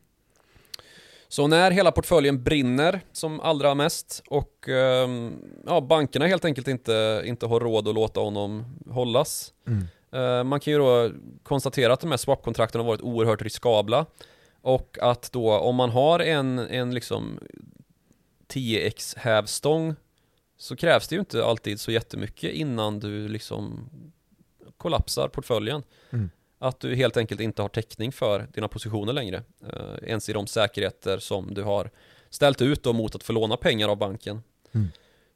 [1.29, 5.35] Så när hela portföljen brinner som allra mest och ehm,
[5.65, 9.53] ja, bankerna helt enkelt inte, inte har råd att låta honom hållas.
[9.67, 9.87] Mm.
[10.11, 11.11] Eh, man kan ju då
[11.43, 14.05] konstatera att de här swap-kontrakten har varit oerhört riskabla
[14.61, 17.39] och att då om man har en, en liksom
[18.47, 19.95] 10x hävstång
[20.57, 23.89] så krävs det ju inte alltid så jättemycket innan du liksom
[24.77, 25.83] kollapsar portföljen.
[26.09, 26.29] Mm.
[26.59, 29.43] Att du helt enkelt inte har täckning för dina positioner längre.
[29.73, 31.89] Eh, ens i de säkerheter som du har
[32.29, 34.43] ställt ut då mot att få låna pengar av banken.
[34.71, 34.87] Mm.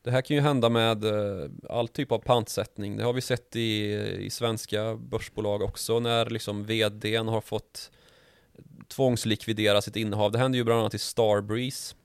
[0.03, 2.97] Det här kan ju hända med eh, all typ av pantsättning.
[2.97, 7.91] Det har vi sett i, i svenska börsbolag också när liksom vdn har fått
[8.87, 10.31] tvångslikvidera sitt innehav.
[10.31, 11.95] Det hände ju bland annat i Starbreeze.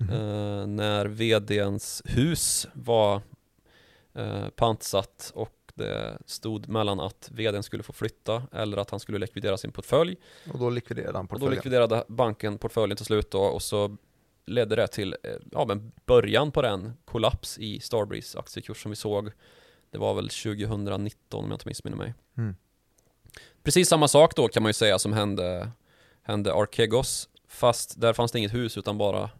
[0.00, 0.14] Mm.
[0.14, 3.22] Eh, när vdns hus var
[4.14, 9.18] eh, pantsatt och det stod mellan att vdn skulle få flytta eller att han skulle
[9.18, 10.16] likvidera sin portfölj.
[10.52, 11.48] Och då likviderade han portföljen.
[11.48, 13.96] Och då likviderade banken portföljen till slut då och så
[14.46, 18.96] ledde det till eh, ja, men början på den kollaps i Starbreeze aktiekurs som vi
[18.96, 19.30] såg.
[19.90, 22.14] Det var väl 2019 om jag inte missminner mig.
[22.36, 22.56] Mm.
[23.62, 25.70] Precis samma sak då kan man ju säga som hände,
[26.22, 27.28] hände Archegos.
[27.48, 29.30] Fast där fanns det inget hus utan bara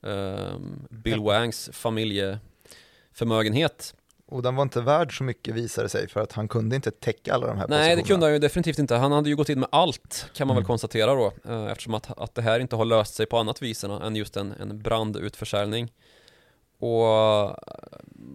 [0.00, 3.94] um, Bill Wangs familjeförmögenhet.
[4.28, 7.34] Och den var inte värd så mycket visade sig för att han kunde inte täcka
[7.34, 7.86] alla de här positionerna.
[7.86, 8.94] Nej, det kunde han ju definitivt inte.
[8.94, 10.62] Han hade ju gått in med allt kan man mm.
[10.62, 11.32] väl konstatera då.
[11.44, 14.36] Eh, eftersom att, att det här inte har löst sig på annat vis än just
[14.36, 15.92] en, en brandutförsäljning.
[16.78, 17.54] Och eh,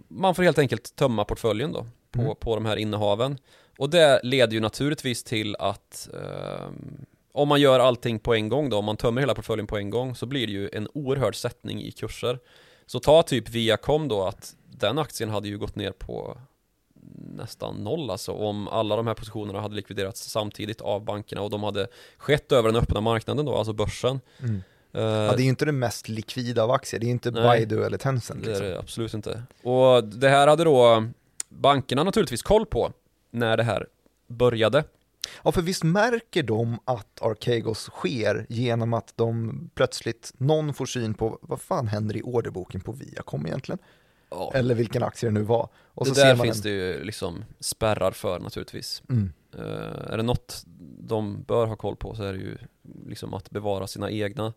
[0.08, 2.36] man får helt enkelt tömma portföljen då på, mm.
[2.40, 3.38] på de här innehaven.
[3.78, 6.66] Och det leder ju naturligtvis till att eh,
[7.32, 9.90] om man gör allting på en gång då, om man tömmer hela portföljen på en
[9.90, 12.38] gång så blir det ju en oerhörd sättning i kurser.
[12.86, 16.38] Så ta typ Viacom då att den aktien hade ju gått ner på
[17.36, 21.62] nästan noll alltså om alla de här positionerna hade likviderats samtidigt av bankerna och de
[21.62, 24.20] hade skett över den öppna marknaden då, alltså börsen.
[24.40, 24.62] Mm.
[24.94, 27.42] Uh, ja, det är ju inte det mest likvida av aktier, det är inte nej,
[27.42, 28.46] Baidu eller Tencent.
[28.46, 28.52] Liksom.
[28.52, 28.74] Det är liksom.
[28.74, 29.42] det absolut inte.
[29.62, 31.06] Och det här hade då
[31.48, 32.92] bankerna naturligtvis koll på
[33.30, 33.86] när det här
[34.26, 34.84] började.
[35.42, 41.14] Ja, för visst märker de att Archegos sker genom att de plötsligt, någon får syn
[41.14, 43.78] på vad fan händer i orderboken på Viacom egentligen?
[44.34, 44.52] Ja.
[44.54, 45.68] Eller vilken aktie det nu var.
[45.94, 46.62] Och det där finns en...
[46.62, 49.02] det ju liksom spärrar för naturligtvis.
[49.08, 49.32] Mm.
[49.58, 50.62] Uh, är det något
[50.98, 52.58] de bör ha koll på så är det ju
[53.06, 54.52] liksom att bevara sina egna,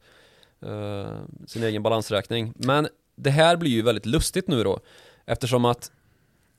[0.65, 1.07] uh,
[1.47, 2.53] sin egen balansräkning.
[2.55, 4.79] Men det här blir ju väldigt lustigt nu då,
[5.25, 5.91] eftersom att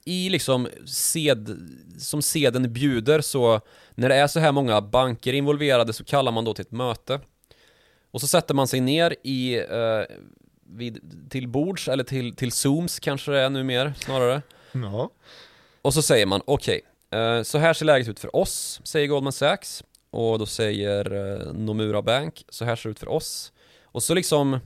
[0.05, 1.57] i liksom sed,
[1.99, 3.61] som seden bjuder så
[3.95, 7.21] när det är så här många banker involverade så kallar man då till ett möte.
[8.11, 10.05] Och så sätter man sig ner i uh,
[10.69, 14.43] vid, till bords eller till, till Zooms kanske det är nu mer snarare.
[14.73, 15.11] Ja.
[15.83, 19.07] Och så säger man okej, okay, eh, så här ser läget ut för oss, säger
[19.07, 19.85] Goldman Sachs.
[20.11, 23.53] Och då säger eh, Nomura Bank, så här ser det ut för oss.
[23.83, 24.59] Och så liksom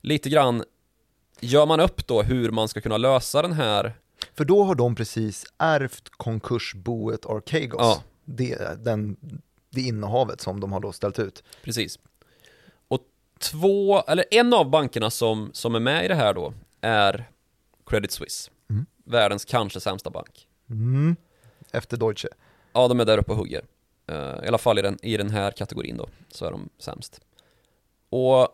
[0.00, 0.64] lite grann
[1.40, 3.94] gör man upp då hur man ska kunna lösa den här
[4.34, 8.02] För då har de precis ärvt konkursboet Archegos, ja.
[8.24, 9.16] det, den,
[9.70, 11.42] det innehavet som de har då ställt ut.
[11.62, 11.98] Precis
[13.50, 17.24] två, eller en av bankerna som, som är med i det här då är
[17.86, 18.50] Credit Suisse.
[18.70, 18.86] Mm.
[19.04, 20.48] Världens kanske sämsta bank.
[20.70, 21.16] Mm.
[21.72, 22.28] Efter Deutsche.
[22.72, 23.64] Ja, de är där uppe och hugger.
[24.12, 27.20] Uh, I alla fall i den, i den här kategorin då, så är de sämst.
[28.10, 28.48] Och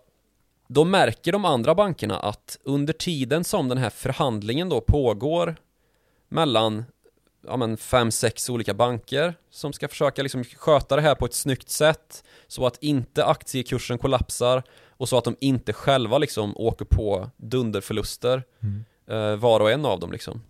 [0.68, 5.56] då märker de andra bankerna att under tiden som den här förhandlingen då pågår
[6.28, 6.84] mellan
[7.46, 11.34] ja, men fem, sex olika banker som ska försöka liksom sköta det här på ett
[11.34, 16.84] snyggt sätt så att inte aktiekursen kollapsar och så att de inte själva liksom åker
[16.84, 18.84] på dunderförluster mm.
[19.06, 20.42] eh, var och en av dem liksom.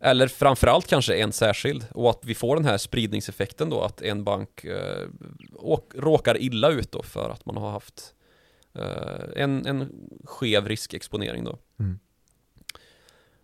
[0.00, 4.24] Eller framförallt kanske en särskild och att vi får den här spridningseffekten då att en
[4.24, 5.08] bank eh,
[5.54, 8.14] åk, råkar illa ut då för att man har haft
[8.74, 9.92] eh, en, en
[10.24, 11.58] skev riskexponering då.
[11.78, 11.98] Mm.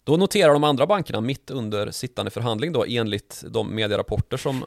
[0.04, 4.64] Då noterar de andra bankerna mitt under sittande förhandling då enligt de medierapporter som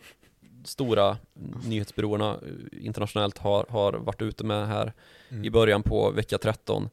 [0.64, 1.18] stora
[1.66, 4.94] nyhetsbyråerna eh, internationellt har, har varit ute med här
[5.30, 5.46] mm.
[5.46, 6.90] i början på vecka 13.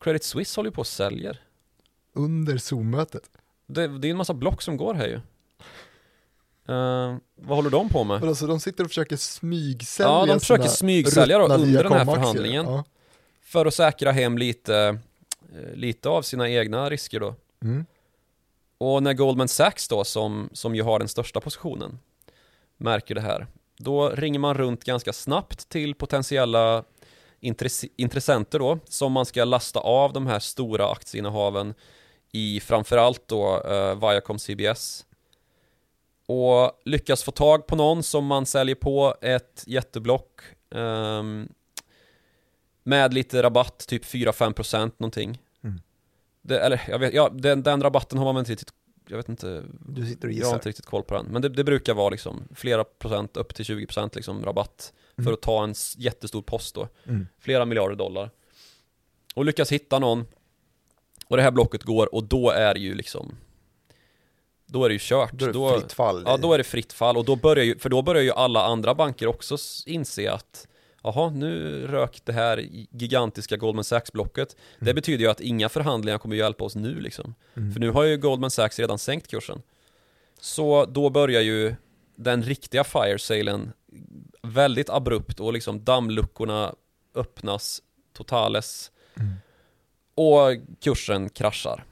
[0.00, 1.40] Credit Suisse håller ju på och säljer.
[2.12, 3.30] Under Zoom-mötet?
[3.66, 5.20] Det, det är en massa block som går här ju.
[6.68, 8.20] Uh, vad håller de på med?
[8.20, 12.04] Men alltså de sitter och försöker smygsälja Ja, de försöker smygsälja då under den här
[12.04, 12.66] förhandlingen.
[12.66, 12.84] Ja.
[13.42, 14.98] För att säkra hem lite
[15.74, 17.34] lite av sina egna risker då.
[17.62, 17.86] Mm.
[18.78, 21.98] Och när Goldman Sachs då, som, som ju har den största positionen,
[22.76, 23.46] märker det här,
[23.78, 26.84] då ringer man runt ganska snabbt till potentiella
[27.40, 31.74] intress intressenter då, som man ska lasta av de här stora aktieinnehaven
[32.32, 35.06] i framförallt då uh, Viacom CBS.
[36.26, 41.48] Och lyckas få tag på någon som man säljer på ett jätteblock um,
[42.86, 45.42] med lite rabatt, typ 4-5% någonting.
[45.64, 45.80] Mm.
[46.42, 48.72] Det, eller jag vet, ja, den, den, rabatten har man väl inte riktigt,
[49.08, 51.26] jag vet inte, du sitter och jag har inte riktigt koll på den.
[51.26, 55.24] Men det, det brukar vara liksom flera procent, upp till 20% liksom rabatt mm.
[55.24, 56.88] för att ta en jättestor post då.
[57.04, 57.26] Mm.
[57.38, 58.30] Flera miljarder dollar.
[59.34, 60.24] Och lyckas hitta någon,
[61.26, 63.36] och det här blocket går och då är det ju liksom
[64.66, 65.32] då är det ju kört.
[65.32, 66.22] Då är det då, fritt fall.
[66.26, 68.64] Ja, då är det fritt fall och då börjar ju, för då börjar ju alla
[68.64, 70.66] andra banker också inse att
[71.06, 72.58] jaha, nu rök det här
[72.90, 74.56] gigantiska Goldman Sachs-blocket.
[74.56, 74.86] Mm.
[74.86, 77.34] Det betyder ju att inga förhandlingar kommer hjälpa oss nu liksom.
[77.56, 77.72] Mm.
[77.72, 79.62] För nu har ju Goldman Sachs redan sänkt kursen.
[80.40, 81.74] Så då börjar ju
[82.16, 83.72] den riktiga fire salen
[84.42, 86.74] väldigt abrupt och liksom dammluckorna
[87.14, 88.90] öppnas totales.
[89.16, 89.34] Mm.
[90.14, 91.84] Och kursen kraschar.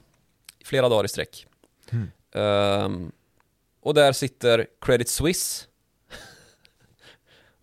[0.63, 1.47] Flera dagar i sträck.
[2.33, 3.11] Um,
[3.81, 5.65] och där sitter Credit Suisse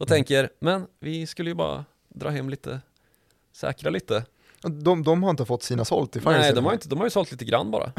[0.03, 0.17] och mm.
[0.17, 2.81] tänker, men vi skulle ju bara dra hem lite,
[3.53, 4.25] säkra lite.
[4.63, 7.07] De, de har inte fått sina sålt i Fire Nej, de har, inte, de har
[7.07, 7.93] ju sålt lite grann bara.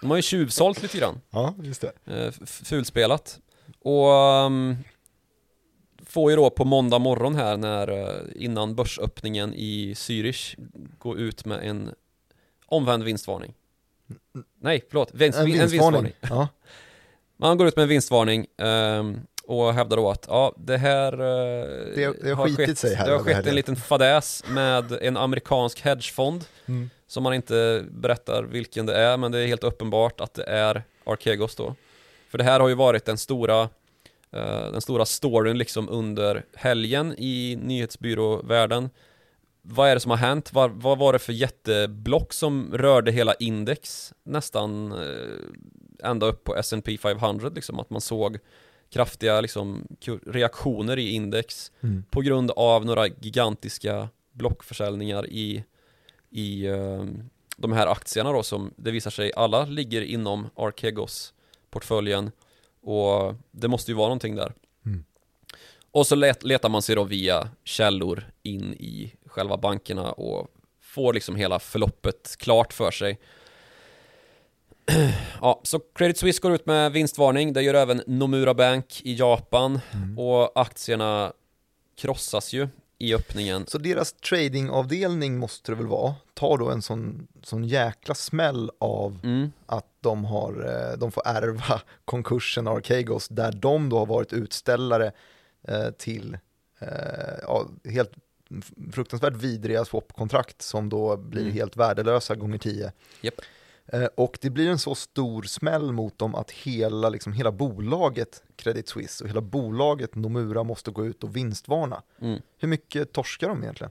[0.00, 1.20] De har ju tjuvsålt lite grann.
[1.30, 1.92] Ja, just det.
[2.06, 3.40] Eh, fulspelat.
[3.80, 4.76] Och um,
[6.06, 10.56] får ju då på måndag morgon här när uh, innan börsöppningen i Zürich
[10.98, 11.90] gå ut med en
[12.66, 13.54] omvänd vinstvarning.
[14.60, 15.62] Nej, förlåt, vinst, en, vinstvarning.
[15.62, 16.12] En vinstvarning.
[16.20, 16.48] Ja.
[17.36, 19.20] Man går ut med en vinstvarning um,
[19.52, 23.12] och hävdar då att ja, det här eh, det, det, har, skett, sig här det
[23.12, 26.90] har skett en liten fadäs med en amerikansk hedgefond mm.
[27.06, 30.82] som man inte berättar vilken det är men det är helt uppenbart att det är
[31.04, 31.74] Archegos då.
[32.30, 33.62] För det här har ju varit den stora
[34.32, 38.90] eh, den stora storyn liksom under helgen i nyhetsbyråvärlden.
[39.62, 40.52] Vad är det som har hänt?
[40.52, 46.56] Vad, vad var det för jätteblock som rörde hela index nästan eh, ända upp på
[46.56, 48.38] S&P 500 liksom att man såg
[48.92, 49.86] kraftiga liksom,
[50.26, 52.04] reaktioner i index mm.
[52.10, 55.64] på grund av några gigantiska blockförsäljningar i,
[56.30, 57.04] i uh,
[57.56, 61.34] de här aktierna då som det visar sig alla ligger inom Archegos
[61.70, 62.30] portföljen
[62.82, 64.52] och det måste ju vara någonting där.
[64.86, 65.04] Mm.
[65.90, 70.48] Och så let, letar man sig då via källor in i själva bankerna och
[70.80, 73.18] får liksom hela förloppet klart för sig.
[75.40, 79.80] Ja, så Credit Suisse går ut med vinstvarning, det gör även Nomura Bank i Japan
[79.94, 80.18] Mm.
[80.18, 81.32] och aktierna
[81.96, 82.68] krossas ju
[82.98, 83.66] i öppningen.
[83.66, 89.18] Så deras tradingavdelning måste det väl vara, tar då en sån, sån jäkla smäll av
[89.24, 90.52] Mm, att de, har,
[90.92, 95.12] eh, de får ärva konkursen Archegos där de då har varit utställare
[95.68, 96.38] eh, till
[96.78, 96.88] eh,
[97.42, 98.10] ja, helt
[98.92, 101.52] fruktansvärt vidriga swap-kontrakt som då blir Mm.
[101.54, 102.92] helt värdelösa gånger tio.
[103.20, 103.34] Japp.
[103.86, 108.42] Eh, Och det blir en så stor smäll mot dem att hela, liksom, hela bolaget
[108.56, 112.02] Credit Suisse och hela bolaget Nomura måste gå ut och vinstvarna.
[112.20, 112.40] mm.
[112.58, 113.90] Hur mycket torskar de egentligen?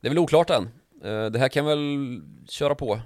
[0.00, 0.62] Det är väl oklart än.
[1.04, 3.00] Eh, Det här kan väl köra på.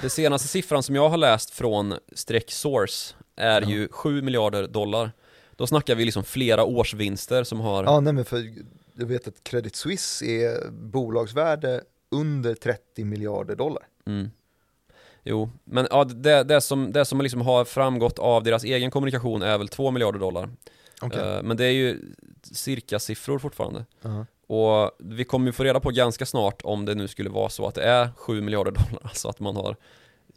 [0.00, 3.68] Det senaste siffran som jag har läst från Streck Source är Ja.
[3.68, 5.12] ju 7 miljarder dollar.
[5.56, 7.84] Då snackar vi liksom flera årsvinster som har...
[7.84, 8.54] Ja, nej men för
[8.94, 13.82] jag vet att Credit Suisse är bolagsvärde under 30 miljarder dollar.
[14.06, 14.30] Mm.
[15.24, 19.42] Jo, men ja, det, det, som, det som liksom har framgått av deras egen kommunikation
[19.42, 20.48] är väl 2 miljarder dollar.
[21.02, 22.00] Eh, Men det är ju
[22.42, 23.84] cirka siffror fortfarande.
[24.02, 24.26] Ja.
[24.46, 27.66] Och vi kommer ju få reda på ganska snart om det nu skulle vara så
[27.66, 29.76] att det är 7 miljarder dollar, alltså att man har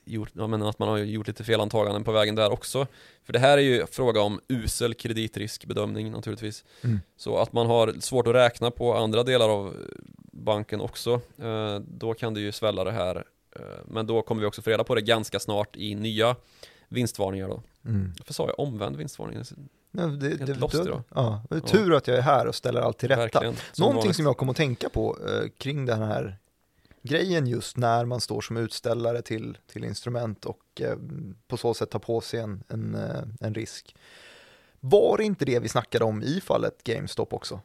[0.05, 2.87] gjort, ja, men att man har gjort lite felantaganden på vägen där också.
[3.25, 6.65] För det här är ju fråga om usel kreditriskbedömning naturligtvis.
[6.83, 6.99] Mm.
[7.17, 9.75] Så att man har svårt att räkna på andra delar av
[10.31, 13.23] banken också, eh, då kan det ju svälla det här.
[13.59, 16.35] Eh, Men då kommer vi också få reda på det ganska snart i nya
[16.87, 17.61] vinstvarningar då.
[17.85, 18.13] Mm.
[18.19, 19.43] Varför sa jag omvänd vinstvarning?
[19.91, 21.03] Ja, det, det, lost idag.
[21.15, 23.39] ja, det är tur att jag är här och ställer allt till rätta.
[23.39, 24.15] Som Någonting vanligt.
[24.15, 26.37] som jag kom att tänka på eh, kring den här
[27.01, 30.97] grejen just när man står som utställare till, till instrument och eh,
[31.47, 33.95] på så sätt tar på sig en, en, eh, en risk.
[34.79, 37.59] Var det inte det vi snackade om i fallet GameStop också?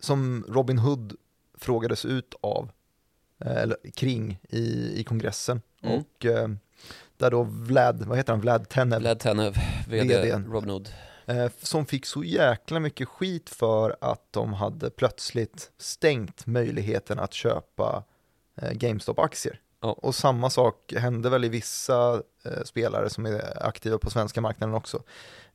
[0.00, 1.16] Som Robin Hood
[1.58, 2.70] frågades ut av,
[3.40, 5.62] eller kring i, i kongressen.
[5.82, 5.98] Mm.
[5.98, 6.48] Och eh,
[7.16, 9.56] där då Vlad, vad heter han, Vlad Tenev, Vlad Tenev,
[9.88, 10.46] VD VDn.
[10.52, 10.88] Robinhood.
[11.26, 17.32] eh, som fick så jäkla mycket skit för att de hade plötsligt stängt möjligheten att
[17.32, 18.04] köpa
[18.62, 19.60] eh, GameStop-aktier.
[19.80, 19.92] Ja.
[19.92, 24.74] Och samma sak hände väl i vissa eh, spelare som är aktiva på svenska marknaden
[24.74, 25.02] också.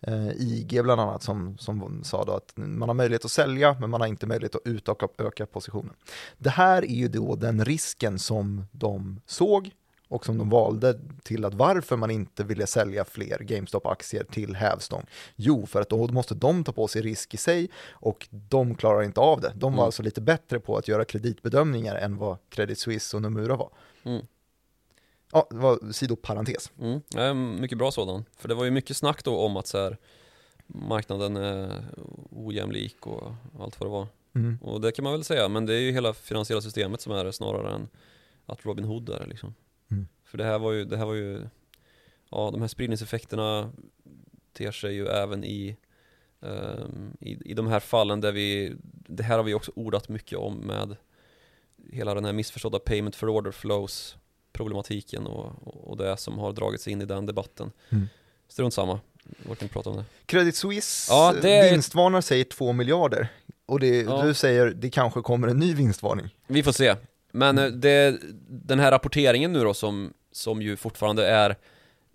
[0.08, 3.90] Eh, IG bland annat som, som sa då att man har möjlighet att sälja men
[3.90, 5.94] man har inte möjlighet att utöka öka positionen.
[6.38, 9.72] Det här är ju då den risken som de såg
[10.08, 15.06] och som de valde till att varför man inte ville sälja fler GameStop-aktier till hävstång.
[15.36, 19.04] Jo, för att då måste de ta på sig risk i sig och de klarar
[19.04, 19.52] inte av det.
[19.56, 19.86] De var Mm.
[19.86, 23.70] alltså lite bättre på att göra kreditbedömningar än vad Credit Suisse och Nomura var.
[24.04, 24.26] Mm.
[25.34, 26.72] Ja, det var sidoparentes.
[26.80, 27.02] Mm.
[27.10, 28.26] Ja, mycket bra sådan.
[28.38, 29.98] För det var ju mycket snack då om att så här,
[30.68, 31.86] marknaden är
[32.30, 34.08] ojämlik och allt vad det var.
[34.36, 34.58] Mm.
[34.62, 37.26] Och det kan man väl säga, men det är ju hela finansiella systemet som är
[37.26, 37.88] det snarare än
[38.46, 39.54] att Robin Hood är det liksom.
[39.92, 40.08] Mm.
[40.24, 41.42] För det här var ju, det här var ju,
[42.30, 43.72] ja de här spridningseffekterna
[44.54, 45.78] ter sig ju även i,
[46.42, 48.76] ehm, i, i de här fallen där vi,
[49.08, 50.96] det här har vi också ordat mycket om med
[51.92, 54.18] hela den här missförstådda payment for order flows
[54.54, 55.52] problematiken och,
[55.90, 57.72] och det som har dragits in i den debatten.
[57.90, 58.10] Mm.
[58.48, 60.06] Strunt samma, vi orkar inte prata om det.
[60.26, 63.28] Credit Suisse Ja, det är- vinstvarnar säger 2 miljarder.
[63.66, 64.22] Och det, Ja.
[64.24, 66.36] du säger det kanske kommer en ny vinstvarning.
[66.48, 66.96] Vi får se.
[67.32, 71.56] Men eh, det, den här rapporteringen nu då som, som ju fortfarande är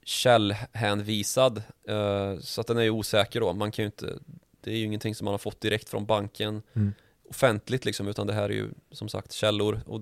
[0.04, 4.18] källhänvisad eh, Så att den är ju osäker då, man kan ju inte
[4.60, 6.92] Det är ju ingenting som man har fått direkt från banken Mm.
[7.28, 10.00] Offentligt liksom, utan det här är ju som sagt källor och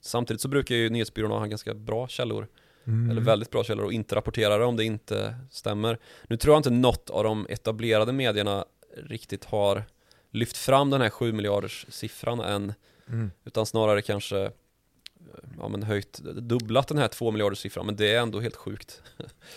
[0.00, 2.48] Samtidigt så brukar ju nyhetsbyråerna ha ganska bra källor
[2.84, 3.10] Mm.
[3.10, 5.98] Eller väldigt bra källor och inte rapportera det om det inte stämmer
[6.28, 8.64] Nu tror jag inte något av de etablerade medierna
[8.96, 9.84] riktigt har
[10.30, 12.74] lyft fram den här 7 miljarders siffran än
[13.08, 13.30] Mm.
[13.44, 14.50] utan snarare kanske
[15.58, 19.02] ja, men höjt, dubblat den här 2 miljarders siffran men det är ändå helt sjukt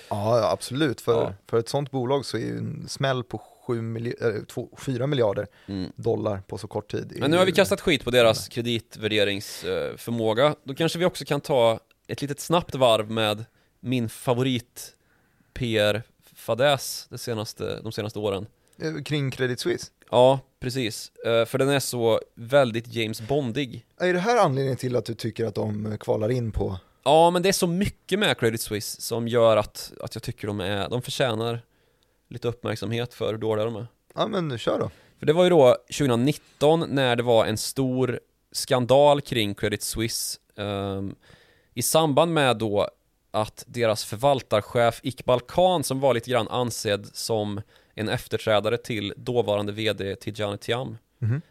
[0.09, 1.01] Ja, ja, absolut.
[1.01, 1.33] För, Ja.
[1.47, 5.07] för ett sånt bolag så är ju en smäll på 7 milj- äh, 2, 4
[5.07, 5.91] miljarder mm.
[5.95, 7.13] dollar på så kort tid.
[7.15, 11.79] Men nu har vi kastat skit på deras kreditvärderingsförmåga Då kanske vi också kan ta
[12.07, 13.45] ett litet snabbt varv med
[13.79, 14.95] min favorit
[15.53, 18.45] PR-fadäs de senaste, de senaste åren
[18.81, 19.91] Eh, Kring Credit Suisse.
[20.11, 21.11] Ja, precis.
[21.25, 25.13] Eh, För den är så väldigt James Bondig Är det här anledningen till att du
[25.13, 26.79] tycker att de kvalar in på?
[27.03, 30.47] Ja, men det är så mycket med Credit Suisse som gör att, att jag tycker
[30.47, 31.61] de är, de förtjänar
[32.35, 33.87] lite uppmärksamhet för hur dåliga de är.
[34.15, 34.91] Ja men kör då.
[35.19, 38.19] För det var ju då 2019 när det var en stor
[38.51, 41.15] skandal kring Credit Suisse ehm,
[41.73, 42.89] i samband med då
[43.31, 47.61] att deras förvaltarchef Iqbal Khan som var lite grann ansedd som
[47.93, 50.97] en efterträdare till dåvarande VD Tidjane Thiam.
[51.19, 51.41] Mhm.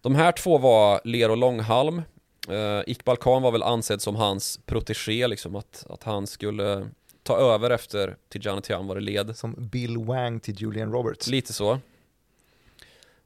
[0.00, 2.02] De här två var ler och långhalm
[2.50, 6.88] Uh, Iqbal Khan var väl ansedd som hans protegé liksom, att, att han skulle
[7.26, 9.36] ta över efter Tijani Tiam var det led.
[9.36, 11.26] Som Bill Wang till Julian Roberts.
[11.26, 11.78] Lite så.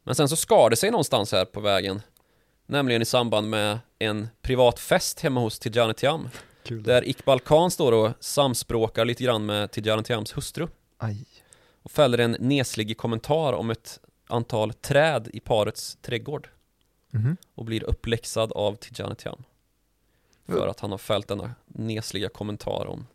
[0.03, 2.03] Men sen så skar det sig någonstans här på vägen.
[2.67, 6.29] Nämligen i samband med en privat fest hemma hos Tijani Tiam.
[6.63, 6.83] Kul.
[6.83, 10.69] Där Iqbal Khan står och samspråkar lite grann med Tijani Tiams hustru.
[10.99, 11.27] Aj.
[11.83, 16.49] Och fäller en neslig kommentar om ett antal träd i parets trädgård.
[17.11, 17.37] Mhm.
[17.55, 19.45] Och blir uppläxad av Tijani Tiam.
[20.47, 23.07] För att han har fällt denna nesliga kommentar om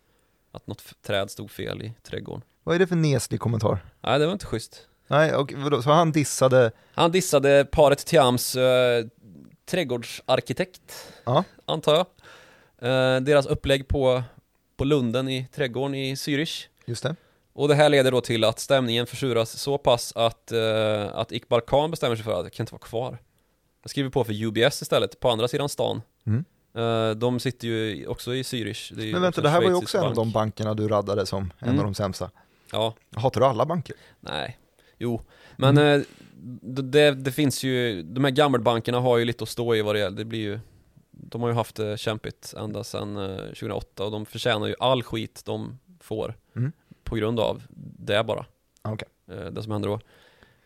[0.55, 2.41] att något träd stod fel i trädgården.
[2.63, 3.79] Vad är det för neslig kommentar?
[4.01, 4.87] Nej, det var inte schysst.
[5.07, 9.05] Nej, och vadå, så han dissade, Han dissade paret Tiams eh,
[9.65, 12.05] trädgårdsarkitekt, ja, antar jag.
[12.77, 14.23] Eh, deras upplägg på,
[14.77, 16.67] på lunden i trädgården i Zürich.
[16.85, 17.15] just det.
[17.53, 21.61] Och det här leder då till att stämningen försuras så pass att, eh, att Iqbal
[21.61, 23.17] Khan bestämmer sig för att jag kan inte vara kvar.
[23.81, 26.01] Jag skriver på för UBS istället, på andra sidan stan.
[26.25, 26.45] Mm.
[26.75, 29.11] Eh, de sitter ju också i Zürich.
[29.13, 30.15] Men vänta, det här var ju också en av bank.
[30.15, 31.79] de bankerna du raddade som en Mm.
[31.79, 32.29] av de sämsta.
[32.71, 33.95] Ja, Hatar du alla banker?
[34.19, 34.57] nej,
[34.97, 35.21] jo.
[35.57, 35.99] Men Mm.
[36.01, 36.05] eh,
[36.83, 39.99] det, det finns ju, de här gammelbankerna har ju lite att stå i vad det
[39.99, 40.17] gäller.
[40.17, 40.59] Det blir ju,
[41.11, 45.03] de har ju haft det kämpigt ända sedan eh, 2008 och de förtjänar ju all
[45.03, 46.35] skit de får.
[46.55, 46.71] Mm.
[47.03, 47.61] På grund av
[47.99, 48.45] det bara.
[48.81, 48.91] Ah,
[49.31, 49.99] eh, det som händer då.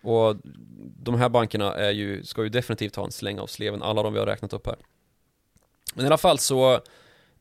[0.02, 0.36] Och
[1.04, 4.14] de här bankerna är ju, ska ju definitivt ha en släng av sleven, alla de
[4.14, 4.76] vi har räknat upp här.
[5.96, 6.74] Men i alla fall så,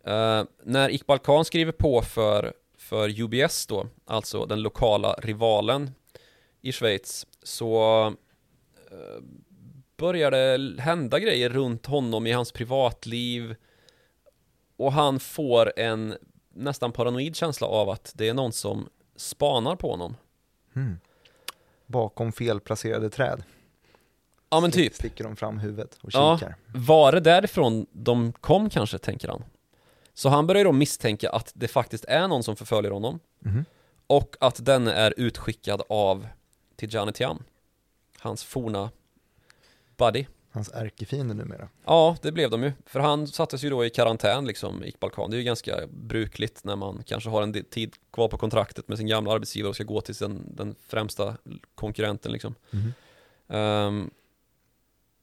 [0.05, 5.91] eh, när Iqbal Khan skriver på för, för UBS då, alltså den lokala rivalen
[6.61, 8.05] i Schweiz, så
[8.91, 9.23] eh,
[9.97, 13.55] börjar det hända grejer runt honom i hans privatliv
[14.77, 16.15] och han får en
[16.55, 20.17] nästan paranoid känsla av att det är någon som spanar på honom.
[20.77, 20.99] Mm.
[21.87, 23.43] Bakom felplacerade träd.
[24.51, 24.95] Ja men typ.
[24.95, 26.39] Sticker de fram huvudet och Ja.
[26.39, 26.57] kikar.
[26.75, 29.45] Var det därifrån de kom kanske, tänker han.
[30.15, 33.65] Så han börjar då misstänka att det faktiskt är någon som förföljer honom Mhm.
[34.07, 36.27] och att den är utskickad av
[36.77, 37.43] Tijani Tiam.
[38.19, 38.91] Hans forna
[39.97, 40.27] buddy.
[40.51, 41.69] Hans ärkefiende numera.
[41.85, 42.73] Ja, det blev de ju.
[42.87, 45.31] För han sattes ju då i karantän liksom, Iqbal Khan.
[45.31, 48.99] Det är ju ganska brukligt när man kanske har en tid kvar på kontraktet med
[48.99, 51.37] sin gamla arbetsgivare och ska gå till den, den främsta
[51.75, 52.55] konkurrenten liksom.
[52.71, 52.93] Mhm.
[53.49, 54.11] Ehm,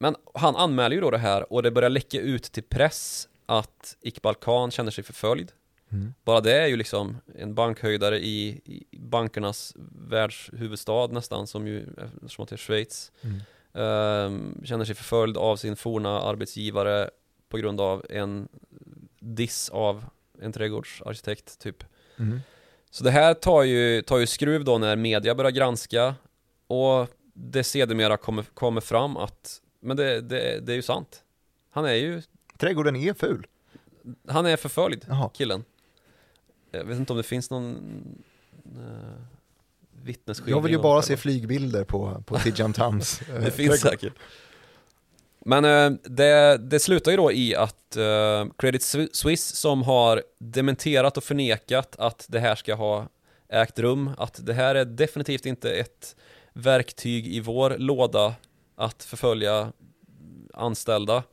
[0.06, 3.98] men han anmäler ju då det här och det börjar läcka ut till press att
[4.02, 5.52] Iqbal Khan känner sig förföljd.
[5.92, 6.14] Mm.
[6.24, 9.74] Bara det är ju liksom en bankhöjdare i, i bankernas
[10.10, 11.86] världshuvudstad nästan, som ju,
[12.22, 13.12] eftersom att det är Schweiz.
[13.22, 13.42] Mm.
[13.74, 17.10] Ehm, känner sig förföljd av sin forna arbetsgivare
[17.50, 18.48] på grund av en
[19.20, 20.06] diss av
[20.42, 21.84] en trädgårdsarkitekt typ.
[22.20, 22.40] Mm.
[22.90, 26.16] Så det här tar ju, tar ju skruv då när media börjar granska
[26.68, 31.24] och det sedermera kommer, kommer fram att, men det, det, det är ju sant.
[31.72, 32.22] Han är ju,
[32.58, 33.48] Trädgården är ful.
[34.28, 35.30] han är förföljd, Jaha.
[35.34, 35.64] killen.
[36.72, 37.76] Jag vet inte om det finns någon
[38.78, 38.82] uh,
[40.04, 43.22] vittnesskildring Jag vill ju bara se flygbilder på, på Tijan Tams.
[43.30, 44.00] eh, Det finns trädgård.
[44.00, 44.14] säkert.
[45.40, 48.84] Men eh, det, det slutar ju då i att eh, Credit
[49.14, 53.08] Suisse som har dementerat och förnekat att det här ska ha
[53.50, 56.16] ägt rum, att det här är definitivt inte ett
[56.54, 58.36] verktyg i vår låda
[58.76, 59.74] att förfölja
[60.54, 61.24] anställda.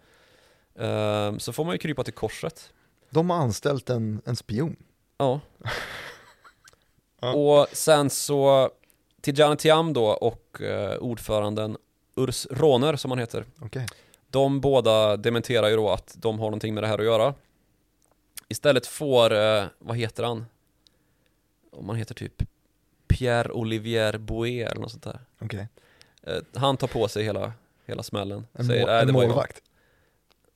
[0.75, 2.73] Eh, så får man ju krypa till korset.
[3.11, 4.77] De har anställt en, en spion.
[5.19, 5.41] Ja.
[7.35, 8.71] Och sen så
[9.21, 11.77] Tijani Tiam då och eh, ordföranden
[12.15, 13.45] Urs Råner som han heter.
[13.61, 13.87] Okej.
[14.31, 17.35] De båda dementerar ju då att de har någonting med det här att göra.
[18.49, 20.47] Istället får, eh, vad heter han?
[21.71, 22.43] Om han heter typ
[23.09, 25.21] Pierre Olivier Bouet eller något sånt där.
[25.41, 25.69] Okej.
[26.27, 27.53] Eh, han tar på sig hela,
[27.87, 28.47] hela smällen.
[28.53, 29.29] En, Säger, må- "Nej, en det var jag.
[29.29, 29.63] målvakt.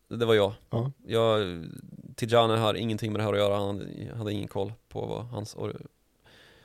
[0.09, 0.53] Det var jag.
[0.71, 0.93] Ja.
[1.07, 1.64] jag.
[2.17, 3.57] Tijani har ingenting med det här att göra.
[3.57, 5.57] Han hade ingen koll på vad hans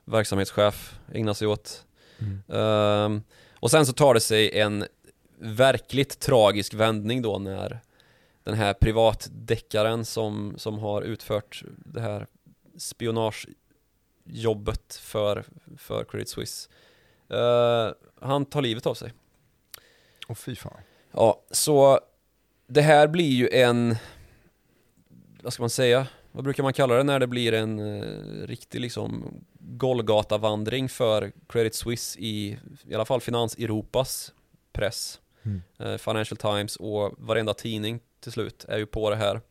[0.06, 1.86] verksamhetschef ägnar sig åt.
[2.20, 2.42] Mm.
[2.60, 3.24] Ehm,
[3.54, 4.86] och sen så tar det sig en
[5.40, 7.80] verkligt tragisk vändning då när
[8.44, 12.28] den här privatdeckaren som, som har utfört det här
[14.26, 15.44] spionagejobbet för,
[15.78, 16.70] för Credit Suisse
[17.30, 17.90] eh,
[18.22, 19.14] han tar livet av sig.
[20.28, 20.82] Åh fy fan.
[21.12, 22.00] Ja, så
[22.68, 23.96] det här blir ju en,
[25.42, 28.80] vad ska man säga, vad brukar man kalla det när det blir en eh, riktig
[28.82, 32.58] liksom Golgata-vandring för Credit Suisse i,
[32.88, 34.34] i alla fall finans-Europas
[34.74, 35.20] press.
[35.44, 35.62] Mm.
[35.80, 39.42] Eh, Financial Times och varenda tidning till slut är ju på det här.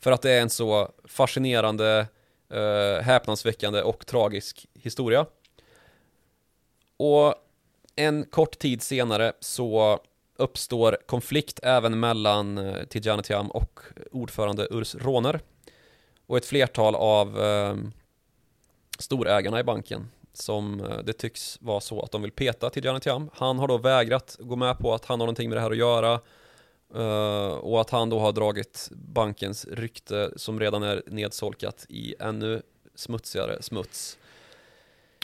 [0.00, 2.06] För att det är en så fascinerande,
[2.50, 5.26] eh, häpnadsväckande och tragisk historia.
[6.96, 7.34] Och
[7.98, 10.00] en kort tid senare så
[10.36, 13.80] uppstår konflikt även mellan eh, Tidjane Thiam och
[14.12, 15.40] ordförande Urs Råner.
[16.26, 17.76] Och ett flertal av eh,
[18.98, 23.30] storägarna i banken som eh, det tycks vara så att de vill peta Tidjane Thiam.
[23.34, 25.76] Han har då vägrat gå med på att han har någonting med det här att
[25.76, 26.20] göra.
[26.94, 32.62] eh, och att han då har dragit bankens rykte som redan är nedsolkat i ännu
[32.94, 34.18] smutsigare smuts.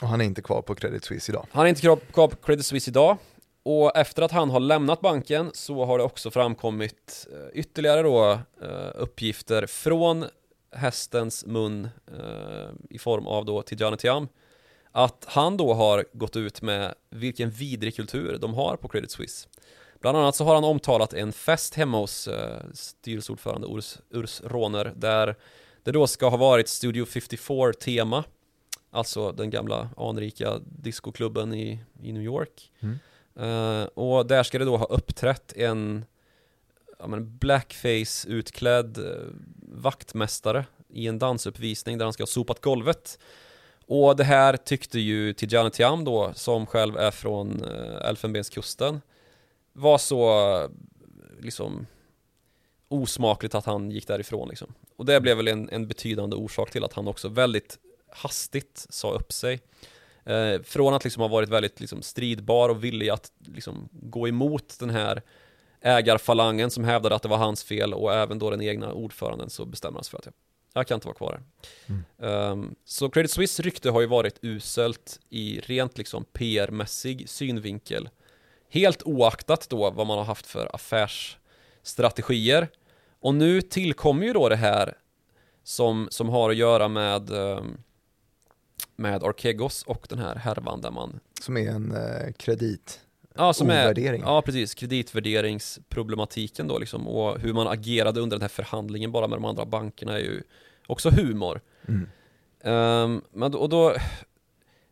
[0.01, 1.47] Och han är inte kvar på Credit Suisse idag.
[1.51, 3.17] Han är inte kvar på Credit Suisse idag.
[3.63, 8.31] Och efter att han har lämnat banken så har det också framkommit eh, ytterligare då
[8.61, 10.25] eh, uppgifter från
[10.71, 14.27] hästens mun eh, i form av då Tidjane Tiam.
[14.91, 19.47] att han då har gått ut med vilken vidrig kultur de har på Credit Suisse.
[20.01, 22.29] Bland annat så har han omtalat en fest hemma hos
[22.73, 25.35] styrelseordförande Urs, Urs Råner där
[25.83, 28.23] det då ska ha varit Studio 54-tema
[28.95, 32.99] Alltså den gamla anrika discoklubben i, i New York mm.
[33.49, 36.05] uh, Och där ska det då ha uppträtt en
[36.99, 39.05] ja, men blackface utklädd uh,
[39.61, 43.19] vaktmästare i en dansuppvisning där han ska ha sopat golvet
[43.87, 49.01] och det här tyckte ju Tidjane Thiam då, som själv är från uh, Elfenbenskusten
[49.73, 50.69] var så
[51.39, 51.87] liksom
[52.87, 54.73] osmakligt att han gick därifrån liksom.
[54.95, 57.79] Och det blev väl en, en betydande orsak till att han också väldigt
[58.15, 59.61] hastigt sa upp sig.
[60.25, 64.79] Eh, från att liksom ha varit väldigt liksom, stridbar och villig att liksom, gå emot
[64.79, 65.21] den här
[65.81, 69.65] ägarfalangen som hävdade att det var hans fel och även då den egna ordföranden så
[69.65, 70.33] bestämmer han sig för att jag,
[70.73, 71.43] jag kan inte vara kvar här.
[72.17, 72.51] Mm.
[72.51, 78.09] Um, så Credit Suisse rykte har ju varit uselt i rent liksom PR-mässig synvinkel
[78.69, 82.67] Helt oaktat då vad man har haft för affärsstrategier.
[83.19, 84.97] Och nu tillkommer ju då det här
[85.63, 87.77] som, som har att göra med ehm,
[88.95, 92.99] med Arkegos och den här härvan där man Som är en eh, kredit
[93.37, 98.49] Ja, som är, ja precis, kreditvärderingsproblematiken då liksom och hur man agerade under den här
[98.49, 100.41] förhandlingen bara med de andra bankerna är ju
[100.87, 101.61] också humor.
[101.87, 102.09] Mm.
[102.63, 103.95] Um, men då, och då,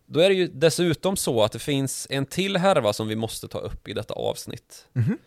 [0.06, 3.48] då är det ju dessutom så att det finns en till härva som vi måste
[3.48, 4.88] ta upp i detta avsnitt.
[4.94, 5.18] Mm -hmm.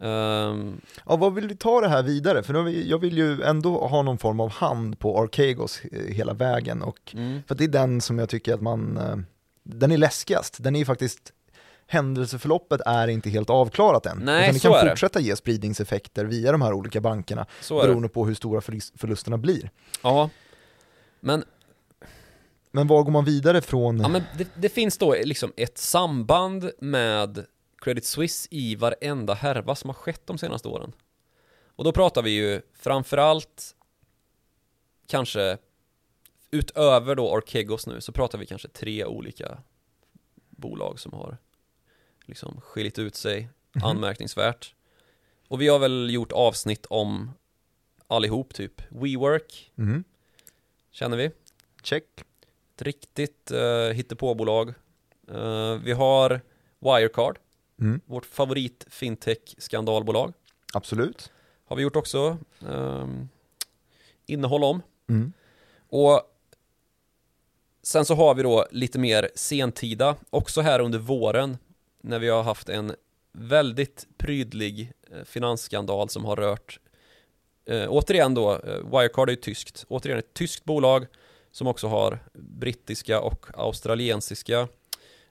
[0.00, 2.42] Um, ja, vad vill vi ta det här vidare?
[2.42, 6.82] För vi, jag vill ju ändå ha någon form av hand på Archegos hela vägen
[6.82, 7.42] och mm.
[7.48, 9.16] för det är den som jag tycker att man, eh,
[9.62, 10.62] den är läskigast.
[10.62, 11.32] Den är ju faktiskt,
[11.86, 14.18] händelseförloppet är inte helt avklarat än.
[14.18, 18.34] Nej, utan det kan fortsätta ge spridningseffekter via de här olika bankerna beroende på hur
[18.34, 18.60] stora
[18.96, 19.70] förlusterna blir.
[20.02, 20.30] Ja,
[21.20, 21.44] men
[22.72, 24.00] men var går man vidare från?
[24.00, 27.44] Ja men det, det, finns då liksom ett samband med
[27.78, 30.92] Credit Suisse i varenda härva som har skett de senaste åren.
[31.66, 33.74] Och då pratar vi ju framförallt
[35.06, 35.58] kanske
[36.50, 39.58] utöver då Arkegos nu så pratar vi kanske tre olika
[40.50, 41.38] bolag som har
[42.24, 43.90] liksom skilit ut sig -hmm.
[43.90, 44.74] anmärkningsvärt.
[45.48, 47.30] Och vi har väl gjort avsnitt om
[48.06, 50.04] allihop typ WeWork mm.
[50.90, 51.30] Känner vi?
[51.82, 52.04] Check
[52.74, 54.74] ett riktigt uh, hittepåbolag.
[55.30, 56.40] Uh, vi har
[56.78, 57.38] Wirecard,
[57.80, 58.00] mm.
[58.06, 60.32] vårt favorit fintech-skandalbolag.
[60.72, 61.32] Absolut.
[61.64, 63.28] Har vi gjort också um,
[64.26, 64.82] innehåll om.
[65.08, 65.32] Mm.
[65.88, 66.22] Och
[67.82, 71.58] sen så har vi då lite mer sentida, också här under våren,
[72.02, 72.94] när vi har haft en
[73.32, 76.80] väldigt prydlig eh, finansskandal som har rört
[77.66, 81.06] eh, återigen då, eh, Wirecard är ju tyskt, återigen ett tyskt bolag
[81.50, 84.68] som också har brittiska och australiensiska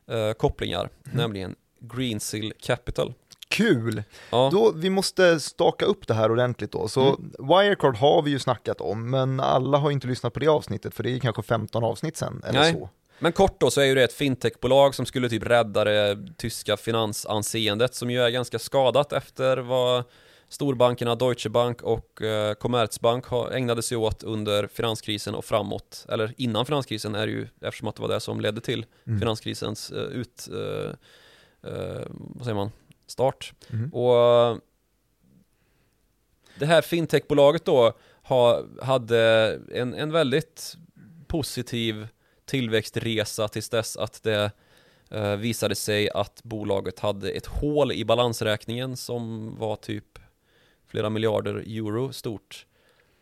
[0.07, 1.17] eh, kopplingar, mm.
[1.17, 3.13] nämligen Greensill Capital.
[3.49, 4.03] Kul!
[4.29, 4.49] Ja.
[4.51, 6.87] Då, vi måste staka upp det här ordentligt då.
[6.87, 7.31] Så mm.
[7.39, 11.03] Wirecard har vi ju snackat om, men alla har inte lyssnat på det avsnittet, för
[11.03, 12.73] det är kanske 15 avsnitt sen, eller Nej.
[12.73, 12.89] så.
[13.19, 16.77] Men kort då så är ju det ett fintechbolag som skulle typ rädda det tyska
[16.77, 20.03] finansanseendet som ju är ganska skadat efter vad
[20.49, 26.65] storbankerna Deutsche Bank och eh, Commerzbank ägnade sig åt under finanskrisen och framåt, eller innan
[26.65, 29.19] finanskrisen är det ju, eftersom att det var det som ledde till mm.
[29.19, 30.95] finanskrisens eh, ut, eh, eh
[32.09, 32.71] vad säger man,
[33.07, 33.53] start.
[33.69, 33.93] Mm.
[33.93, 34.61] Och
[36.59, 37.93] det här fintechbolaget då
[38.23, 39.19] ha, hade
[39.73, 40.77] en, en väldigt
[41.27, 42.07] positiv
[42.45, 44.51] tillväxtresa tills dess att det
[45.09, 50.19] eh, visade sig att bolaget hade ett hål i balansräkningen som var typ
[50.87, 52.65] flera miljarder euro stort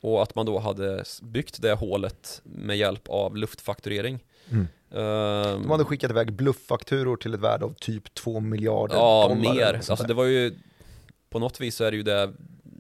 [0.02, 4.20] och att man då hade byggt det hålet med hjälp av luftfakturering.
[4.50, 4.68] Mm.
[4.96, 9.54] Um, De hade skickat iväg blufffakturor till ett värde av typ 2 miljarder Ja, dollar
[9.54, 9.74] mer.
[9.74, 10.56] Alltså det var ju,
[11.30, 12.34] på något vis så är det ju det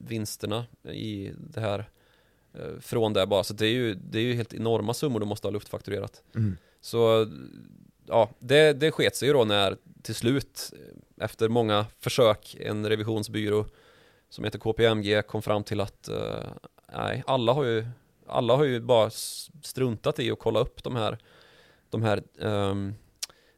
[0.07, 1.89] vinsterna i det här
[2.53, 3.43] eh, från det bara.
[3.43, 6.23] Så det är ju, det är ju helt enorma summor du måste ha luftfakturerat.
[6.35, 6.57] Mm.
[6.81, 7.27] Så
[8.05, 10.73] ja, det, det sket sig ju då när till slut,
[11.21, 13.65] efter många försök, en revisionsbyrå
[14.29, 16.47] som heter KPMG kom fram till att uh,
[16.93, 17.85] nej, alla har ju
[18.27, 19.09] alla har ju bara
[19.63, 21.17] struntat i att kolla upp de här
[21.89, 22.95] de här um,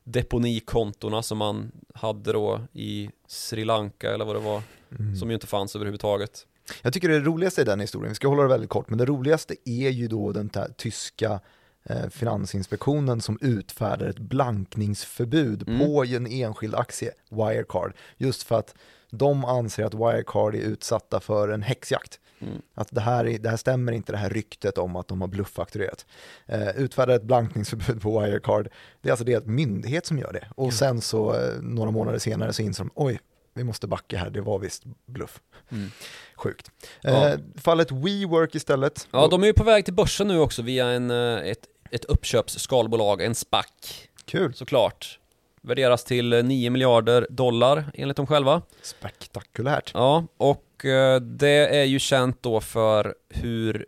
[0.04, 4.62] deponikontona som man hade då i Sri Lanka eller vad det var,
[5.00, 5.16] mm.
[5.16, 6.48] som ju inte fanns överhuvudtaget.
[6.82, 9.06] Jag tycker det roligaste i den historien, vi ska hålla det väldigt kort, men det
[9.06, 11.40] roligaste är ju då den här tyska
[11.84, 15.80] eh, Finansinspektionen som utfärdar ett blankningsförbud mm.
[15.80, 18.76] på en enskild aktie, Wirecard, just för att
[19.10, 22.20] de anser att Wirecard är utsatta för en häxjakt.
[22.40, 22.62] Mm.
[22.74, 26.06] Att det här, det här stämmer inte, det här ryktet om att de har blufffakturerat.
[26.46, 28.70] Eh, utfärdar ett blankningsförbud på Wirecard,
[29.02, 30.48] det är alltså det myndighet som gör det.
[30.56, 30.72] Och mm.
[30.72, 33.20] sen så eh, några månader senare så inser de, oj,
[33.54, 35.42] vi måste backa här, det var visst bluff.
[35.72, 35.92] Mm.
[36.36, 36.72] Sjukt.
[37.02, 37.30] Ja.
[37.30, 39.08] Eh, fallet WeWork istället.
[39.12, 42.06] Ja, de är ju på väg till börsen nu också via en, eh, ett, ett
[42.06, 43.66] uppköpsskalbolag, en SPAC.
[44.26, 44.54] Kul.
[44.54, 45.20] Såklart.
[45.62, 48.62] Värderas till 9 miljarder dollar enligt dem själva.
[48.82, 49.92] Spektakulärt.
[49.94, 50.67] Ja, och
[51.22, 53.86] det är ju känt då för hur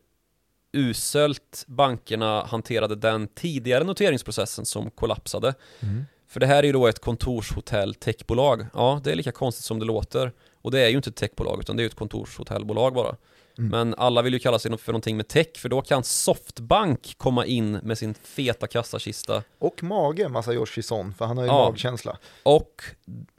[0.74, 5.54] uselt bankerna hanterade den tidigare noteringsprocessen som kollapsade.
[5.80, 6.06] Mm.
[6.28, 8.66] För det här är ju då ett kontorshotell techbolag.
[8.74, 10.32] Ja, det är lika konstigt som det låter.
[10.62, 13.16] Och det är ju inte ett techbolag utan det är ju ett kontorshotellbolag bara.
[13.58, 13.72] Mm.
[13.72, 17.46] Men alla vill ju kalla sig för någonting med tech för då kan Softbank komma
[17.46, 19.44] in med sin feta kassakista.
[19.60, 21.70] Och mage, Masayoshi Son, för han har ju ja.
[21.70, 22.18] magkänsla.
[22.44, 22.84] Och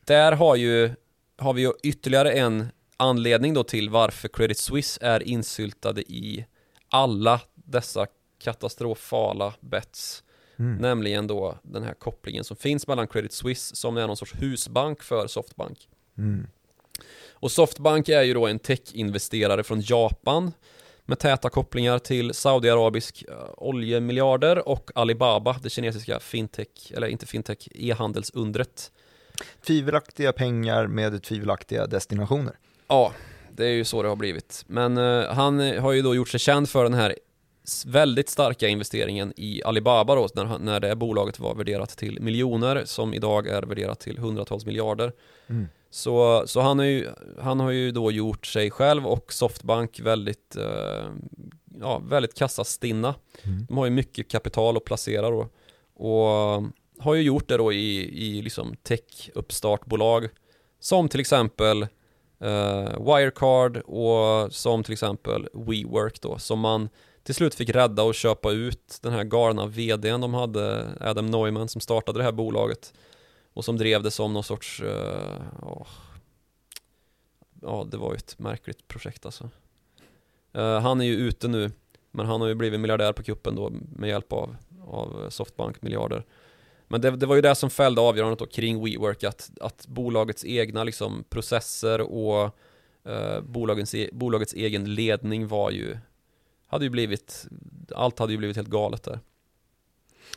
[0.05, 0.91] där har ju,
[1.39, 2.69] har vi ju ytterligare en
[3.01, 6.47] anledning då till varför Credit Suisse är insyltade i
[6.89, 8.07] alla dessa
[8.39, 10.25] katastrofala bets.
[10.59, 10.77] Mm.
[10.77, 15.03] Nämligen då den här kopplingen som finns mellan Credit Suisse som är någon sorts husbank
[15.03, 15.89] för Softbank.
[16.19, 16.47] Mm.
[17.31, 20.53] Och Softbank är ju då en tech-investerare från Japan
[21.05, 27.69] med täta kopplingar till Saudiarabisk uh, oljemiljarder och Alibaba, det kinesiska fintech, eller inte fintech,
[27.75, 28.93] e-handelsundret.
[29.67, 32.57] Tvivelaktiga pengar med tvivelaktiga destinationer.
[32.91, 33.13] Ja,
[33.53, 34.65] det är ju så det har blivit.
[34.67, 37.15] Men uh, han har ju då gjort sig känd för den här
[37.87, 43.15] väldigt starka investeringen i Alibaba då, när, när det bolaget var värderat till miljoner, som
[43.15, 45.13] idag är värderat till hundratals miljarder.
[45.47, 45.69] Mm.
[45.91, 47.09] Så, så han, har ju,
[47.41, 51.11] han har ju då gjort sig själv och Softbank väldigt, eh,
[51.81, 53.15] ja, väldigt kassastinna.
[53.43, 53.67] Mm.
[53.69, 55.49] De har ju mycket kapital att placera då.
[55.95, 56.63] Och
[56.99, 60.29] har ju gjort det då i, i liksom tech-uppstartbolag
[60.81, 61.87] som till exempel
[62.41, 66.89] eh, Wirecard och som till exempel WeWork då som man
[67.23, 71.69] till slut fick rädda och köpa ut den här galna vdn de hade, Adam Neumann
[71.69, 72.93] som startade det här bolaget
[73.53, 74.89] och som drev det som någon sorts, uh,
[75.63, 75.87] oh,
[77.63, 79.51] ja det var ju ett märkligt projekt alltså.
[80.57, 81.71] Uh, han är ju ute nu,
[82.11, 86.25] men han har ju blivit miljardär på kuppen då med hjälp av, av Softbank-miljarder.
[86.91, 90.45] Men det, det, var ju det som fällde avgörandet då kring WeWork, att, att bolagets
[90.45, 92.57] egna liksom processer och
[93.09, 95.97] uh, bolagens, e bolagets egen ledning var ju,
[96.67, 97.47] hade ju blivit,
[97.95, 99.21] allt hade ju blivit helt galet där.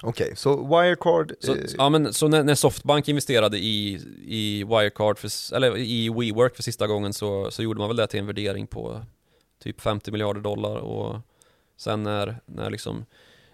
[0.02, 1.34] Okej, okay, så Wirecard...
[1.40, 1.64] Så, eh...
[1.78, 6.64] Ja men så när, när, Softbank investerade i, i Wirecard, för, eller i WeWork för
[6.64, 9.02] sista gången så, så gjorde man väl det till en värdering på
[9.64, 11.20] typ 50 miljarder dollar och
[11.78, 13.06] sen när, när liksom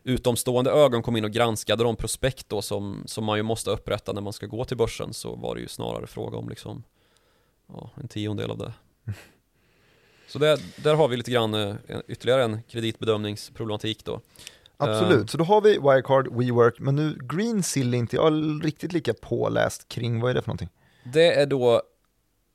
[0.03, 4.13] utomstående ögon kom in och granskade de prospekt då som, som man ju måste upprätta
[4.13, 6.83] när man ska gå till börsen så var det ju snarare fråga om liksom
[7.67, 8.73] ja, en tiondel av det.
[10.27, 11.75] Så det, där har vi lite grann eh,
[12.07, 14.21] ytterligare en kreditbedömningsproblematik då.
[14.77, 18.93] Absolut, uh, så då har vi Wirecard, WeWork, men nu Greensill är inte jag riktigt
[18.93, 20.69] lika påläst kring, vad är det för någonting?
[21.03, 21.81] Det är då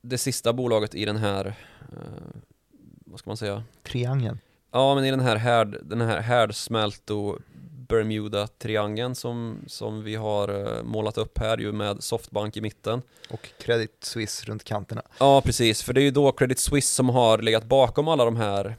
[0.03, 1.99] det sista bolaget i den här, uh,
[3.07, 3.65] vad ska man säga?
[3.83, 4.39] Triangeln.
[4.75, 7.39] Ja, men i den här, härd, den här härdsmälto
[7.89, 13.03] Bermuda-triangeln som, som vi har uh, målat upp här ju med Softbank i mitten.
[13.31, 15.03] Och Credit Suisse runt kanterna.
[15.19, 18.37] Ja, precis, för det är ju då Credit Suisse som har legat bakom alla de
[18.37, 18.77] här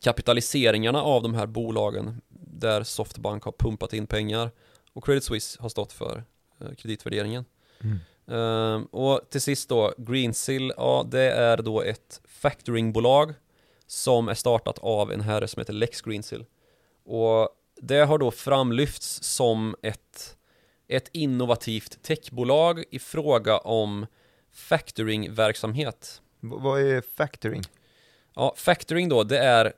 [0.00, 4.50] kapitaliseringarna av de här bolagen där Softbank har pumpat in pengar
[4.92, 6.24] och Credit Suisse har stått för
[6.60, 7.44] eh, kreditvärderingen.
[7.80, 7.98] Mm.
[8.30, 13.34] Uh, och till sist då, Greensill, ja det är då ett factoringbolag
[13.92, 16.44] som är startat av en herre som heter Lex Greensill.
[17.04, 17.48] Och
[17.80, 20.36] det har då framlyfts som ett,
[20.88, 24.06] ett innovativt techbolag i fråga om
[24.52, 26.22] factoringverksamhet.
[26.40, 27.62] V vad är factoring?
[28.34, 29.72] Ja, factoring då, det är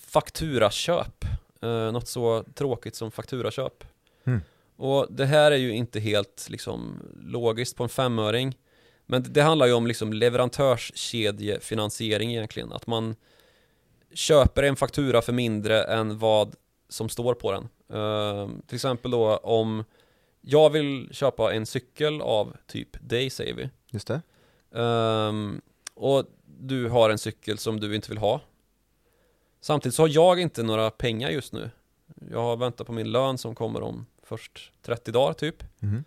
[0.00, 1.24] fakturaköp.
[1.62, 3.84] Eh, något så tråkigt som fakturaköp.
[4.24, 4.40] Mm.
[4.76, 8.56] Och det här är ju inte helt liksom logiskt på en femöring.
[9.06, 12.72] Men det handlar ju om liksom leverantörskedjefinansiering egentligen.
[12.72, 13.16] Att man
[14.14, 16.54] köper en faktura för mindre än vad
[16.88, 17.68] som står på den.
[17.98, 19.84] Uh, till exempel då om
[20.40, 23.70] jag vill köpa en cykel av typ dig säger vi.
[23.90, 24.22] Just det.
[24.80, 25.60] Um,
[25.94, 28.40] och du har en cykel som du inte vill ha.
[29.60, 31.70] Samtidigt så har jag inte några pengar just nu.
[32.30, 35.62] Jag har väntat på min lön som kommer om först 30 dagar typ.
[35.82, 36.04] Mm.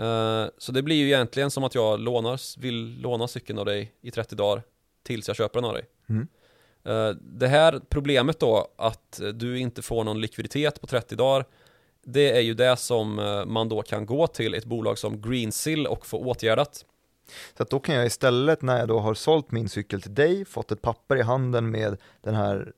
[0.00, 3.92] Uh, så det blir ju egentligen som att jag lånar, vill låna cykeln av dig
[4.00, 4.62] i 30 dagar
[5.02, 5.84] tills jag köper den av dig.
[6.08, 6.28] Mm.
[6.88, 11.44] Uh, det här problemet då att du inte får någon likviditet på 30 dagar
[12.12, 15.86] det är ju det som uh, man då kan gå till ett bolag som Greensill
[15.86, 16.84] och få åtgärdat.
[17.56, 20.44] Så att då kan jag istället när jag då har sålt min cykel till dig,
[20.44, 22.72] fått ett papper i handen med den här eh,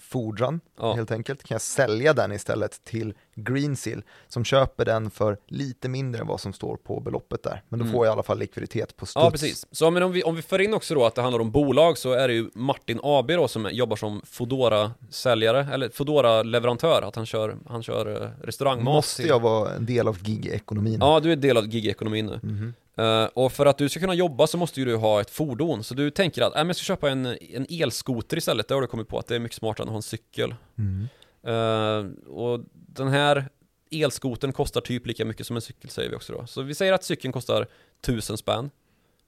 [0.00, 0.94] fordran Ja.
[0.94, 6.20] helt enkelt, kan jag sälja den istället till Greensill som köper den för lite mindre
[6.20, 7.62] än vad som står på beloppet där.
[7.68, 7.92] Men då Mm.
[7.92, 9.24] får jag i alla fall likviditet på studs.
[9.24, 9.66] Ja, precis.
[9.70, 11.98] Så men om vi, om vi för in också då att det handlar om bolag
[11.98, 17.02] så är det ju Martin AB då som jobbar som fodora säljare eller fodora leverantör
[17.02, 18.84] att han kör, han kör eh, restaurangmat.
[18.94, 20.98] Måste jag vara en del av gig-ekonomin?
[21.00, 22.40] Ja, du är del av gig-ekonomin nu.
[22.42, 22.74] Mhm.
[22.96, 25.84] Eh, och för att du ska kunna jobba så måste ju du ha ett fordon.
[25.84, 28.68] Så du tänker att, äh, men jag ska köpa en, en elskoter istället.
[28.68, 30.54] Det har du kommit på att det är mycket smartare än att ha en cykel.
[30.78, 31.08] Mm.
[31.46, 33.48] Eh, och den här
[33.90, 36.46] elskotern kostar typ lika mycket som en cykel säger vi också då.
[36.46, 37.66] Så vi säger att cykeln kostar
[38.02, 38.70] 1000 spänn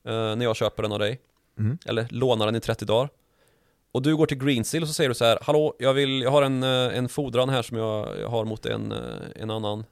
[0.05, 1.21] eh, när jag köper den av dig.
[1.59, 1.79] Mm.
[1.87, 3.09] Eller lånar den i 30 dagar.
[3.93, 6.31] Och du går till Greensill och så säger du så här, hallå, jag, vill, jag
[6.31, 8.93] har en, en fordran här som jag, jag har mot en,
[9.37, 9.85] en annan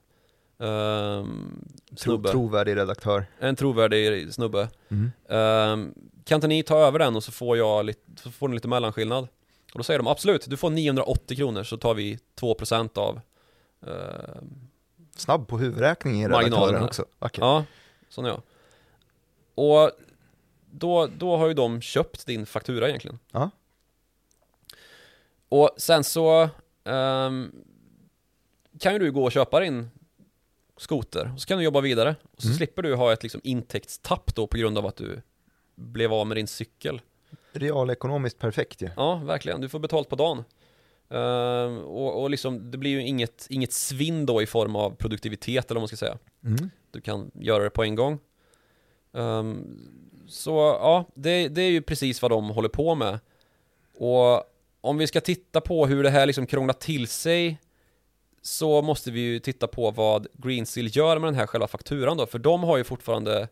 [0.58, 2.28] Tro, snubbe.
[2.28, 3.26] trovärdig redaktör.
[3.38, 4.68] En trovärdig snubbe.
[4.88, 5.12] Mm.
[5.28, 5.94] Ehm,
[6.24, 8.68] kan inte ni ta över den och så får jag lite, så får ni lite
[8.68, 9.28] mellanskillnad?
[9.72, 13.20] Och då säger de absolut, du får 980 kronor så tar vi 2% av
[13.86, 14.68] ehm,
[15.16, 17.04] Snabb på huvudräkning i redaktören också.
[17.18, 17.40] Vackert.
[17.40, 17.64] Ja,
[18.08, 18.42] sån är jag.
[19.54, 19.90] Och
[20.70, 23.18] då, då har ju de köpt din faktura egentligen.
[23.32, 23.50] Ja.
[25.48, 26.48] Och sen så
[26.84, 27.52] ehm,
[28.80, 29.90] kan ju du gå och köpa din
[30.76, 32.16] skoter och så kan du jobba vidare.
[32.32, 32.56] Och så Mm.
[32.56, 35.22] slipper du ha ett liksom intäktstapp då på grund av att du
[35.74, 37.00] blev av med din cykel.
[37.52, 38.90] Realekonomiskt perfekt ju.
[38.96, 39.60] Ja, verkligen.
[39.60, 40.44] Du får betalt på dagen.
[41.10, 45.70] Ehm, och, och liksom, det blir ju inget, inget svinn då i form av produktivitet
[45.70, 46.18] eller vad man ska säga.
[46.44, 46.70] Mm.
[46.90, 48.18] Du kan göra det på en gång.
[49.12, 49.80] Ehm,
[50.28, 50.50] så
[50.80, 53.18] ja, det, det är ju precis vad de håller på med.
[53.98, 54.42] Och
[54.80, 57.58] om vi ska titta på hur det här liksom krånglar till sig
[58.46, 62.26] så måste vi ju titta på vad Greensill gör med den här själva fakturan då,
[62.26, 63.48] för de har ju fortfarande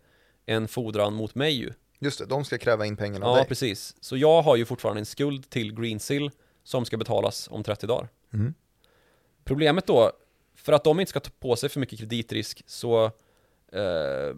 [0.46, 1.72] en fordran mot mig ju.
[1.98, 3.48] Just det, de ska kräva in pengarna av Ja, dig.
[3.48, 3.96] precis.
[4.00, 6.30] Så jag har ju fortfarande en skuld till Greensill
[6.64, 8.08] som ska betalas om 30 dagar.
[8.32, 8.54] Mm.
[9.44, 10.12] Problemet då,
[10.54, 13.04] för att de inte ska ta på sig för mycket kreditrisk så
[13.72, 14.36] eh,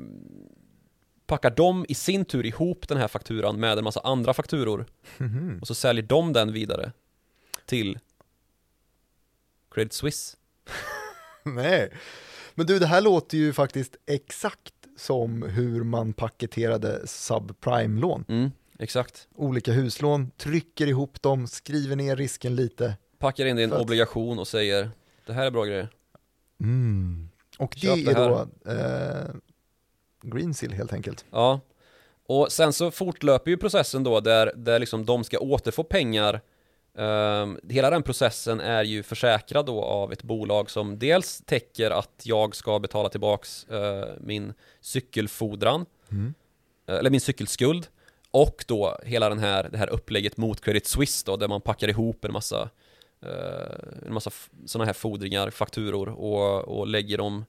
[1.27, 4.87] packar de i sin tur ihop den här fakturan med en massa andra fakturor
[5.19, 5.59] Mhm.
[5.61, 6.93] och så säljer de den vidare
[7.67, 7.99] till
[9.71, 10.37] Credit Suisse.
[11.43, 11.91] Nej.
[12.55, 18.25] Men du, det här låter ju faktiskt exakt som hur man paketerade subprime-lån.
[18.29, 19.29] Mm, exakt.
[19.35, 22.97] Olika huslån, trycker ihop dem, skriver ner risken lite.
[23.19, 24.91] Packar in det i en att- obligation och säger
[25.27, 25.89] det här är bra grejer.
[26.61, 27.29] Mm.
[27.59, 29.35] Och det det är då eh,
[30.23, 31.25] Greensill helt enkelt.
[31.31, 31.61] Ja,
[32.27, 36.41] och sen så fortlöper ju processen då där, där liksom de ska återfå pengar
[36.99, 42.23] Ehm, hela den processen är ju försäkrad då av ett bolag som dels täcker att
[42.23, 46.35] jag ska betala tillbaks eh, min cykelfordran, Mm.
[46.87, 47.87] eh, eller min cykelskuld,
[48.31, 51.89] och då hela den här, det här upplägget mot Credit Suisse då, där man packar
[51.89, 52.71] ihop en massa
[53.23, 54.31] eh, en massa
[54.67, 57.45] sådana här fordringar, fakturor och, och lägger dem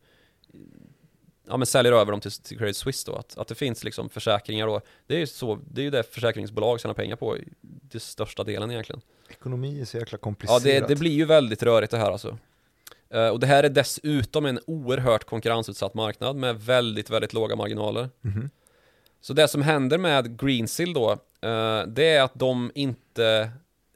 [1.48, 4.10] ja men säljer över dem till, till Credit Suisse då, att, att det finns liksom
[4.10, 7.38] försäkringar då, det är ju så, det är ju det försäkringsbolag tjänar pengar på
[7.90, 9.02] till största delen egentligen.
[9.30, 10.64] Ekonomi är så jäkla Ja, komplicerat.
[10.64, 12.38] det, det blir ju väldigt rörigt det här alltså.
[13.10, 18.10] Eh, och det här är dessutom en oerhört konkurrensutsatt marknad med väldigt, väldigt låga marginaler.
[18.22, 18.50] Mhm.
[19.22, 23.52] Så det som händer med Greensill då, eh, det är att de inte,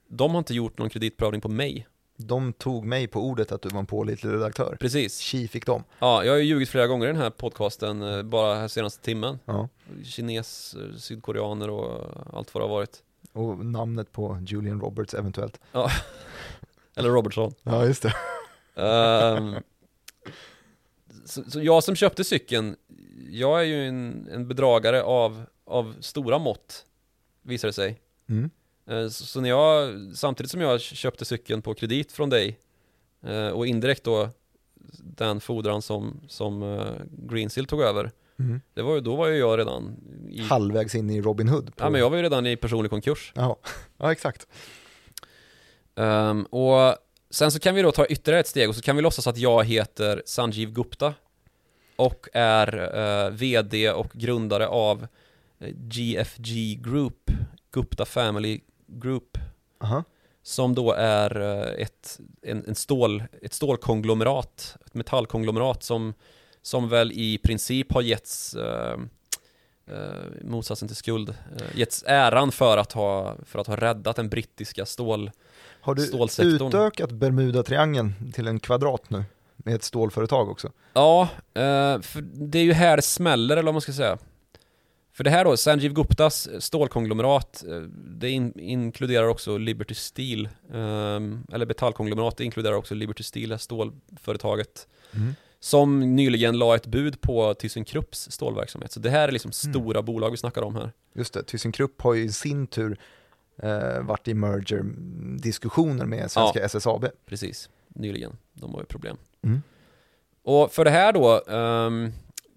[0.07, 1.87] de har inte gjort någon kreditprövning på mig.
[2.21, 4.77] De tog mig på ordet att du var en pålitlig redaktör.
[4.79, 5.17] Precis.
[5.17, 5.83] Tji fick de.
[5.99, 9.03] Ja, jag har ju ljugit flera gånger i den här podcasten, eh, bara här senaste
[9.03, 9.39] timmen.
[9.45, 9.69] Ja.
[10.03, 13.03] Kines, eh, sydkoreaner och allt vad det har varit.
[13.33, 15.59] Och namnet på Julian Roberts eventuellt.
[16.95, 17.53] Eller Robertson.
[17.63, 18.13] Ja, just det.
[18.81, 19.55] Ehm,
[21.25, 22.75] så, så jag som köpte cykeln,
[23.29, 26.85] jag är ju en, en bedragare av, av stora mått,
[27.41, 27.99] visar det sig.
[28.29, 28.49] Mm.
[28.89, 32.59] Eh, Så, när jag, samtidigt som jag köpte cykeln på kredit från dig
[33.23, 34.29] eh, och indirekt då
[34.99, 38.61] den fordran som, som eh, Greensill tog över, Mm.
[38.73, 39.95] det var ju, då var ju jag redan
[40.29, 41.75] i, Halvvägs in i Robin Hood.
[41.75, 41.83] På...
[41.85, 43.31] ja men jag var ju redan i personlig konkurs.
[43.35, 43.59] Ja.
[43.97, 44.47] ja, exakt.
[45.95, 46.95] Ehm, och
[47.29, 49.37] sen så kan vi då ta ytterligare ett steg och så kan vi låtsas att
[49.37, 51.13] jag heter Sanjeev Gupta
[51.95, 55.07] och är eh, VD och grundare av
[55.75, 57.31] GFG Group,
[57.71, 58.61] Gupta Family
[58.91, 59.37] Group,
[59.81, 60.03] Aha.
[60.43, 66.13] som då är eh, ett, en, en stål, ett stålkonglomerat, ett metallkonglomerat som,
[66.61, 68.97] som väl i princip har getts eh,
[70.41, 71.33] motsatsen till skuld,
[71.75, 75.31] getts äran för att, ha, för att ha räddat den brittiska stål,
[75.81, 76.67] Har du stålsektorn.
[76.67, 79.23] utökat Bermuda-triangeln till en kvadrat nu?
[79.55, 80.71] Med ett stålföretag också?
[80.93, 81.21] Ja,
[81.53, 84.17] eh, för det är ju här det smäller eller vad man ska säga.
[85.19, 87.81] För det här då, Sanjeev Guptas stålkonglomerat, eh,
[88.19, 90.79] det in, inkluderar också Liberty Steel, eh,
[91.53, 95.35] eller metallkonglomerat, det inkluderar också Liberty Steel, stålföretaget, Mm.
[95.59, 98.91] som nyligen la ett bud på ThyssenKrupps stålverksamhet.
[98.91, 100.91] Så det här är liksom stora bolag vi snackar om här.
[101.13, 102.99] Just det, ThyssenKrupp har ju i sin tur
[103.63, 107.05] eh, varit i merger-diskussioner med svenska SSAB.
[107.25, 108.37] Precis, nyligen.
[108.53, 109.17] De har ju problem.
[109.43, 109.61] Mm.
[110.43, 112.11] Och för det här då ehm,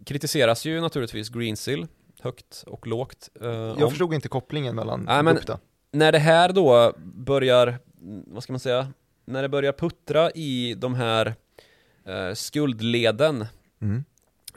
[0.05, 1.87] kritiseras ju naturligtvis Greensill
[2.23, 3.29] högt och lågt.
[3.41, 3.91] eh, Jag om.
[3.91, 5.59] förstod inte kopplingen mellan Nej, men- Gupta.
[5.93, 7.79] när det här då börjar,
[8.27, 8.93] vad ska man säga,
[9.25, 11.35] när det börjar puttra i de här
[12.05, 13.47] eh, skuldleden,
[13.81, 14.05] Mm.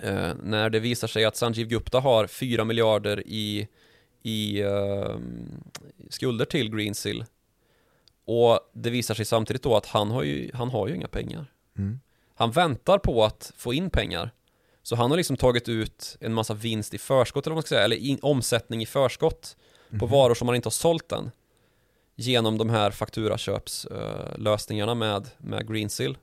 [0.01, 3.68] eh, när det visar sig att Sanjeev Gupta har 4 miljarder i,
[4.24, 5.16] i eh,
[6.09, 7.26] skulder till Greensill
[8.26, 11.51] och det visar sig samtidigt då att han har ju, han har ju inga pengar.
[11.78, 11.99] Mm.
[12.36, 14.32] Han väntar på att få in pengar.
[14.86, 17.70] Så han har liksom tagit ut en massa vinst i förskott eller vad man ska
[17.70, 19.58] säga, eller in, omsättning i förskott
[19.90, 20.10] på Mhm.
[20.10, 21.32] varor som man inte har sålt än.
[22.16, 26.18] Genom de här fakturaköpslösningarna med, med Greensill.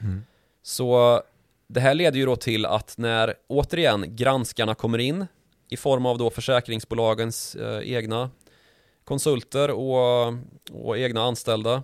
[0.00, 0.22] Mm.
[0.62, 1.22] Så
[1.66, 5.26] det här leder ju då till att när återigen granskarna kommer in
[5.68, 8.30] i form av då försäkringsbolagens eh, egna
[9.04, 10.34] konsulter och,
[10.72, 11.82] och egna anställda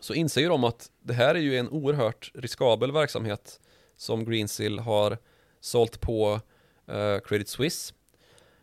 [0.00, 3.60] så inser ju de att det här är ju en oerhört riskabel verksamhet
[3.96, 5.18] som Greensill har
[5.60, 6.40] sålt på
[6.88, 7.94] eh, Credit Suisse.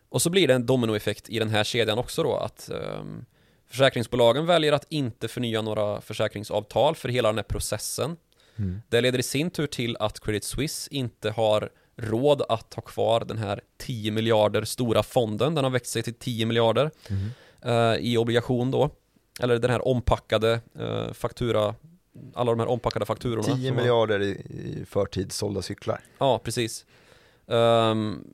[0.09, 3.25] Och så blir det en dominoeffekt i den här kedjan också då att ehm,
[3.67, 8.17] försäkringsbolagen väljer att inte förnya några försäkringsavtal för hela den här processen.
[8.55, 8.81] Mm.
[8.89, 13.25] Det leder i sin tur till att Credit Suisse inte har råd att ha kvar
[13.25, 15.55] den här 10 miljarder stora fonden.
[15.55, 17.29] Den har växt sig till 10 miljarder Mm.
[17.61, 18.89] eh, i obligation då.
[19.39, 21.75] Eller den här ompackade eh, faktura,
[22.33, 23.43] alla de här ompackade fakturorna.
[23.43, 26.01] 10 som var- miljarder i, i förtid sålda cyklar.
[26.17, 26.85] Ja, precis.
[27.47, 28.27] Ehm,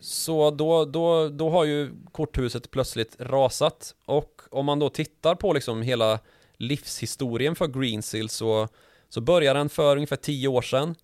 [0.00, 5.52] så då, då, då har ju korthuset plötsligt rasat och om man då tittar på
[5.52, 6.18] liksom hela
[6.56, 8.68] livshistorien för Greensill så,
[9.08, 10.94] så börjar den för ungefär 10 år sedan.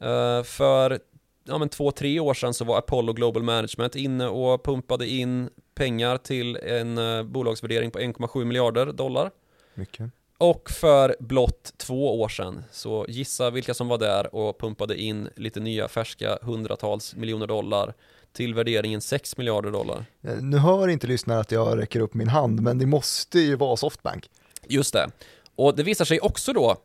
[0.00, 0.98] Eh, för
[1.44, 5.50] ja, men två, tre år sedan så var Apollo Global Management inne och pumpade in
[5.74, 9.30] pengar till en eh, bolagsvärdering på 1,7 miljarder dollar.
[9.74, 10.10] Mycket.
[10.38, 15.28] Och för blott två år sedan, så gissa vilka som var där och pumpade in
[15.36, 17.94] lite nya färska hundratals miljoner dollar
[18.32, 20.04] till värderingen 6 miljarder dollar.
[20.22, 23.56] Eh, Nu hör inte lyssnare att jag räcker upp min hand, men det måste ju
[23.56, 24.30] vara Softbank.
[24.68, 25.10] Just det.
[25.56, 26.76] Och det visar sig också då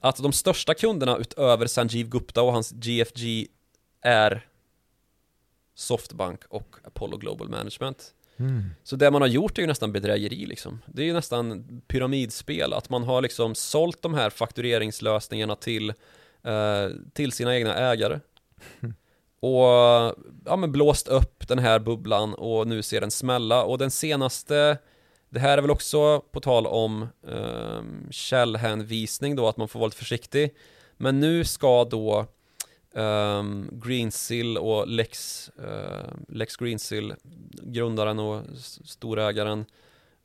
[0.00, 3.46] att de största kunderna utöver Sanjeev Gupta och hans GFG
[4.02, 4.46] är
[5.74, 8.14] Softbank och Apollo Global Management.
[8.36, 8.70] Mm.
[8.82, 10.82] Så det man har gjort är ju nästan bedrägeri liksom.
[10.86, 15.90] Det är ju nästan pyramidspel, att man har liksom sålt de här faktureringslösningarna till,
[16.42, 18.20] eh, till sina egna ägare.
[19.40, 19.64] Och
[20.44, 23.64] ja, men blåst upp den här bubblan och nu ser den smälla.
[23.64, 24.78] Och den senaste,
[25.28, 29.86] det här är väl också på tal om eh, källhänvisning då, att man får vara
[29.86, 30.54] lite försiktig.
[30.96, 32.26] Men nu ska då
[32.92, 37.14] um, Greensill och Lex, eh, Lex Greensill,
[37.62, 38.42] grundaren och
[38.84, 39.64] storägaren,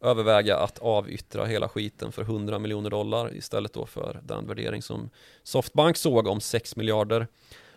[0.01, 5.09] överväga att avyttra hela skiten för 100 miljoner dollar istället då för den värdering som
[5.43, 7.28] Softbank såg om 6 miljarder.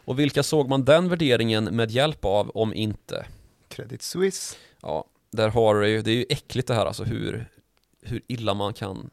[0.04, 3.26] Och vilka såg man den värderingen med hjälp av om inte?
[3.68, 4.56] Credit Suisse.
[4.82, 7.46] Ja, där har du ju, det är ju äckligt det här alltså hur,
[8.02, 9.10] hur illa man kan,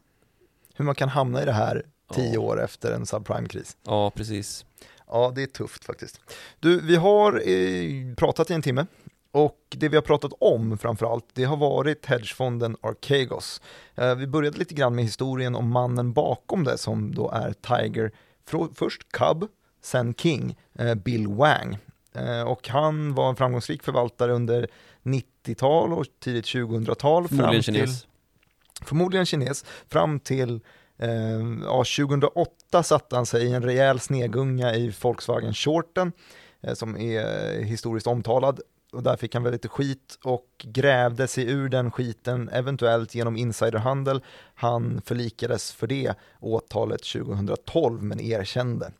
[0.74, 2.40] Hur man kan hamna i det här tio Ja.
[2.40, 3.76] år efter en subprime-kris.
[3.86, 4.64] ja precis.
[5.10, 6.20] Ja, det är tufft faktiskt.
[6.60, 8.86] Du, vi har eh, pratat i en timme
[9.30, 13.60] och det vi har pratat om framförallt, det har varit hedgefonden Archegos.
[13.94, 18.12] Eh, vi började lite grann med historien om mannen bakom det som då är Tiger,
[18.74, 19.46] först Cub,
[19.82, 21.78] sen King, eh, Bill Wang.
[22.46, 24.68] Och han var en framgångsrik förvaltare under
[25.02, 27.28] 90-tal och tidigt 2000-tal.
[27.28, 28.06] fram Förmodligen till- kines.
[28.84, 30.60] förmodligen kines, fram till
[30.98, 31.10] Eh,
[31.62, 36.12] ja, 2008 satte han sig i en rejäl snegunga i Volkswagen Shorten,
[36.60, 38.60] eh, som är historiskt omtalad.
[38.92, 43.36] och där fick han väl lite skit och grävde sig ur den skiten, eventuellt genom
[43.36, 44.20] insiderhandel.
[44.54, 48.92] Han förlikades för det åtalet 2012 men erkände.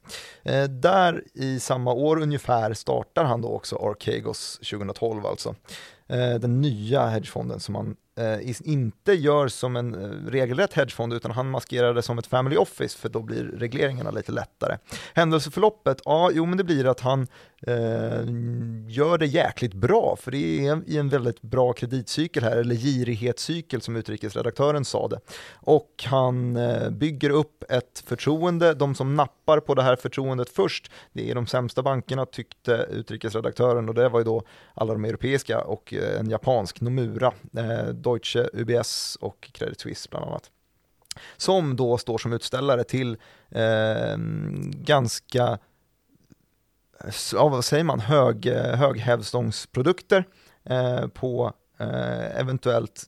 [0.42, 5.54] Eh, där i samma år ungefär startar han då också Archegos 2012 alltså.
[6.06, 11.30] Eh, den nya hedgefonden som han eh, inte gör som en eh, regelrätt hedgefond utan
[11.30, 14.78] han maskerar det som ett family office för då blir regleringarna lite lättare.
[15.14, 17.26] Händelseförloppet, ja, jo men det blir att han
[17.66, 18.24] Eh,
[18.88, 23.80] gör det jäkligt bra för det är i en väldigt bra kreditcykel här, eller girighetscykel
[23.80, 25.20] som utrikesredaktören sa det.
[25.54, 30.90] Och han eh, bygger upp ett förtroende, de som nappar på det här förtroendet först,
[31.12, 34.42] det är de sämsta bankerna tyckte utrikesredaktören och det var ju då
[34.74, 40.26] alla de europeiska och eh, en japansk, Nomura, eh, Deutsche, UBS och Credit Suisse bland
[40.26, 40.50] annat.
[41.36, 43.16] Som då står som utställare till
[43.50, 44.16] eh,
[44.70, 45.58] ganska,
[47.32, 50.24] ja, vad säger man, hög, eh, höghävstångsprodukter
[50.64, 53.06] eh, på eh, eventuellt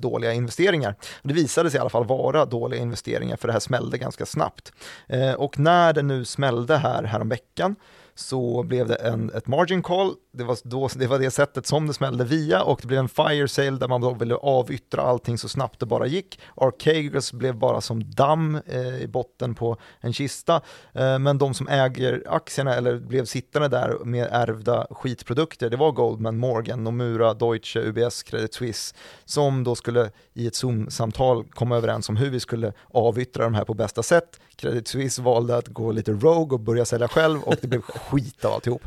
[0.00, 0.94] dåliga investeringar.
[1.22, 4.72] Det visade sig i alla fall vara dåliga investeringar för det här smällde ganska snabbt.
[5.06, 7.76] Eh, och när det nu smällde här häromveckan
[8.14, 11.86] så blev det en, ett margin call, det var, då, det var det sättet som
[11.86, 15.38] det smällde via och det blev en fire sale där man då ville avyttra allting
[15.38, 16.40] så snabbt det bara gick.
[16.56, 20.60] Archegos blev bara som damm eh, i botten på en kista,
[20.92, 25.92] eh, men de som äger aktierna eller blev sittande där med ärvda skitprodukter, det var
[25.92, 28.94] Goldman, Morgan, Nomura, Deutsche, UBS, Credit Suisse,
[29.24, 33.64] som då skulle i ett Zoom-samtal komma överens om hur vi skulle avyttra de här
[33.64, 34.40] på bästa sätt.
[34.62, 38.44] Credit Suisse valde att gå lite rogue och börja sälja själv och det blev skit
[38.44, 38.82] av alltihop.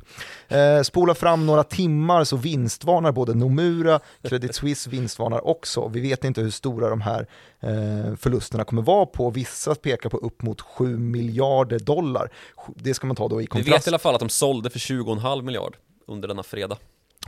[0.48, 5.88] Eh, spola fram några timmar så vinstvarnar både Nomura, Credit Suisse vinstvarnar också.
[5.88, 7.28] Vi vet inte hur stora de här
[7.60, 9.30] eh, förlusterna kommer vara på.
[9.30, 12.30] Vissa pekar på upp mot 7 miljarder dollar.
[12.76, 13.68] Det ska man ta då i kontrast.
[13.68, 16.78] Vi vet i alla fall att de sålde för 20,5 miljard under denna fredag.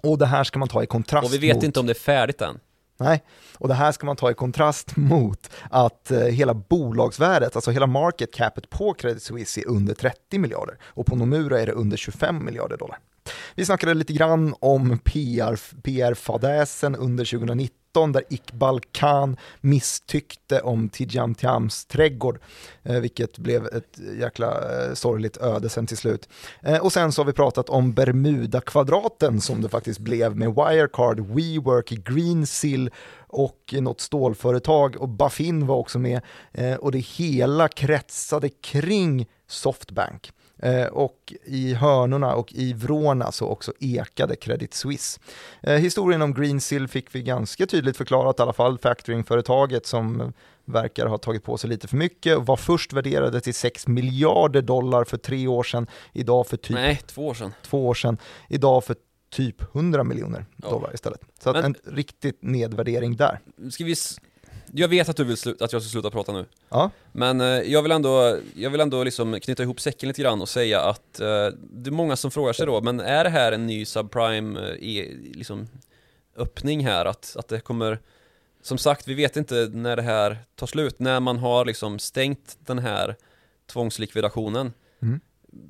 [0.03, 1.63] Och det här ska man ta i kontrast Och vi vet mot...
[1.63, 2.59] inte om det är färdigt än.
[2.99, 3.23] Nej,
[3.57, 7.87] och det här ska man ta i kontrast mot att eh, hela bolagsvärdet, alltså hela
[7.87, 11.97] market capet på Credit Suisse är under 30 miljarder och på Nomura är det under
[11.97, 12.99] 25 miljarder dollar.
[13.55, 14.99] Vi snackade lite grann om
[15.83, 22.39] PR-fadäsen PR under 2019 där Iqbal Khan misstyckte om Tidjam Tiams trädgård,
[22.83, 26.29] eh, vilket blev ett jäkla eh, sorgligt öde sen till slut.
[26.61, 31.19] Eh, och sen så har vi pratat om Bermuda-kvadraten som det faktiskt blev med Wirecard,
[31.19, 32.89] WeWork, Greensill
[33.27, 36.21] och något stålföretag och Baffin var också med
[36.51, 40.31] eh, och det hela kretsade kring Softbank.
[40.59, 45.19] Eh, och i hörnorna och i vrårna så också ekade Credit Suisse.
[45.61, 50.33] Eh, historien om Greensill fick vi ganska tydligt förklarat, i alla fall factoringföretaget som
[50.65, 54.61] verkar ha tagit på sig lite för mycket och var först värderade till 6 miljarder
[54.61, 56.75] dollar för tre år sedan, idag för typ...
[56.75, 57.53] Nej, två år sedan.
[57.63, 58.17] Två år sedan,
[58.49, 58.95] idag för
[59.29, 60.93] typ 100 miljoner dollar ja.
[60.93, 61.21] istället.
[61.39, 63.39] Så Men, en riktigt nedvärdering där.
[63.71, 63.95] Ska vi
[64.73, 66.45] jag vet att du vill sluta, att jag ska sluta prata nu.
[66.69, 66.91] Ja.
[67.11, 70.49] Men eh, jag vill ändå, jag vill ändå liksom knyta ihop säcken lite grann och
[70.49, 73.67] säga att eh, det är många som frågar sig då, men är det här en
[73.67, 75.67] ny subprime eh, liksom,
[76.35, 77.05] öppning här?
[77.05, 77.99] Att, att det kommer,
[78.61, 82.57] som sagt, vi vet inte när det här tar slut, när man har liksom stängt
[82.59, 83.15] den här
[83.67, 84.73] tvångslikvidationen.
[85.01, 85.19] Mm.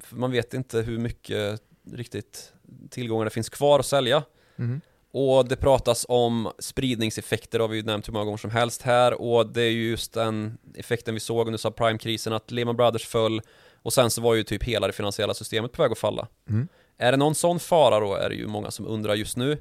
[0.10, 1.62] Man vet inte hur mycket
[1.94, 2.54] riktigt
[2.90, 4.24] tillgångar det finns kvar att sälja.
[4.56, 4.82] Mm.
[5.12, 9.22] Och det pratas om spridningseffekter, har vi ju nämnt hur många gånger som helst här
[9.22, 13.42] och det är ju just den effekten vi såg under subprime-krisen att Lehman Brothers föll
[13.82, 16.28] och sen så var ju typ hela det finansiella systemet på väg att falla.
[16.50, 16.68] Mm.
[16.98, 19.52] Är det någon sån fara då, är det ju många som undrar just nu.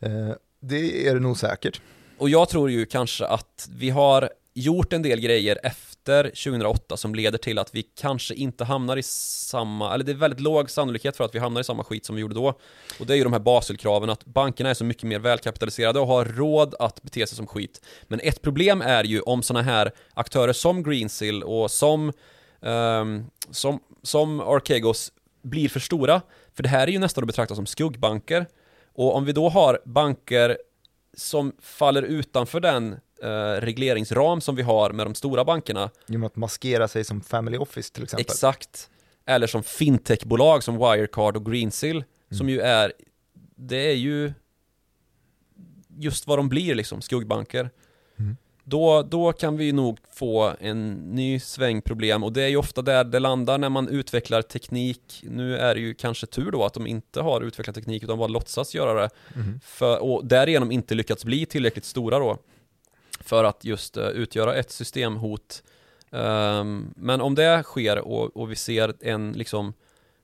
[0.00, 1.80] Eh, det är det nog säkert.
[2.18, 7.14] Och jag tror ju kanske att vi har gjort en del grejer efter 2008 som
[7.14, 11.16] leder till att vi kanske inte hamnar i samma, eller det är väldigt låg sannolikhet
[11.16, 12.48] för att vi hamnar i samma skit som vi gjorde då.
[13.00, 16.06] Och det är ju de här Baselkraven att bankerna är så mycket mer välkapitaliserade och
[16.06, 17.84] har råd att bete sig som skit.
[18.02, 22.12] Men ett problem är ju om sådana här aktörer som Greensill och som,
[22.60, 26.20] um, som, som Archegos blir för stora.
[26.54, 28.46] För det här är ju nästan att betrakta som skuggbanker.
[28.94, 30.58] Och om vi då har banker
[31.16, 35.90] som faller utanför den eh, regleringsram som vi har med de stora bankerna.
[36.06, 38.26] Genom att maskera sig som Family Office till exempel.
[38.32, 38.90] Exakt.
[39.26, 41.96] Eller som fintechbolag som Wirecard och Greensill.
[41.96, 42.38] Mm.
[42.38, 42.92] Som ju är,
[43.56, 44.32] det är ju
[45.98, 47.70] just vad de blir liksom, skuggbanker.
[48.18, 48.36] Mm.
[48.64, 52.82] Då, då kan vi nog få en ny sväng problem och det är ju ofta
[52.82, 55.20] där det landar när man utvecklar teknik.
[55.22, 58.28] Nu är det ju kanske tur då att de inte har utvecklat teknik utan bara
[58.28, 59.10] låtsas göra det.
[59.34, 59.60] Mm.
[59.64, 62.38] För, och därigenom inte lyckats bli tillräckligt stora då
[63.28, 65.62] för att just eh, utgöra ett systemhot.
[66.10, 69.72] Ehm, men om det sker och, vi ser en liksom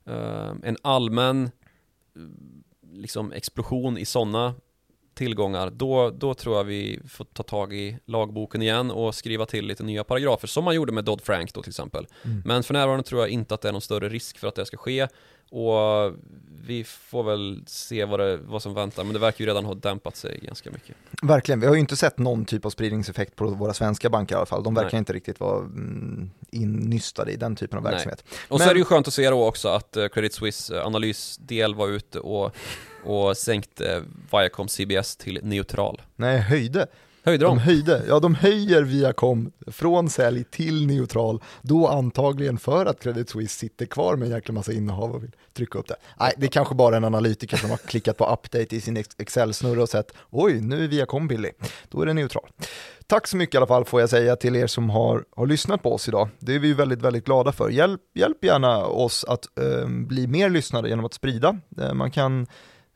[0.07, 2.23] ehm, en allmän eh,
[2.93, 4.55] liksom explosion i sådana
[5.15, 9.67] tillgångar, då, då tror jag vi får ta tag i lagboken igen och skriva till
[9.67, 12.07] lite nya paragrafer, som man gjorde med Dodd-Frank då till exempel.
[12.25, 12.43] Mm.
[12.45, 14.67] Men för närvarande tror jag inte att det är någon större risk för att det
[14.67, 15.09] ska ske,
[15.51, 16.15] och
[16.67, 19.75] vi får väl se vad, det, vad som väntar, men det verkar ju redan ha
[19.75, 20.97] dämpat sig ganska mycket.
[21.23, 24.37] Verkligen, vi har ju inte sett någon typ av spridningseffekt på våra svenska banker i
[24.37, 24.62] alla fall.
[24.62, 24.99] De verkar Nej.
[24.99, 28.25] inte riktigt vara mm, innystade i den typen av verksamhet.
[28.31, 28.39] Nej.
[28.49, 28.65] Och men...
[28.65, 31.75] så är det ju skönt att se då också att eh, Credit Suisse eh, analysdel
[31.75, 32.57] var ute och,
[33.05, 36.03] och sänkte Viacom CBS till neutral.
[36.17, 36.87] Nej, höjde.
[37.27, 37.57] Höjde de?
[37.57, 43.31] de höjde, ja de höjer Viacom från sälj till neutral, då antagligen för att Credit
[43.31, 45.97] Suisse sitter kvar med en jäkla massa innehav och vill trycka upp det.
[46.21, 49.83] Nej, det är kanske bara en analytiker som har klickat på update i sin Excel-snurra
[49.83, 51.53] och sett, oj, nu är Viacom billig,
[51.89, 52.49] då är det neutral.
[53.07, 55.83] Tack så mycket i alla fall får jag säga till er som har, har lyssnat
[55.83, 56.29] på oss idag.
[56.39, 57.71] Det är vi väldigt, väldigt glada för.
[57.71, 61.59] Hjälp, hjälp gärna oss att eh, bli mer lyssnare genom att sprida.
[61.81, 62.47] Eh, man kan Eh,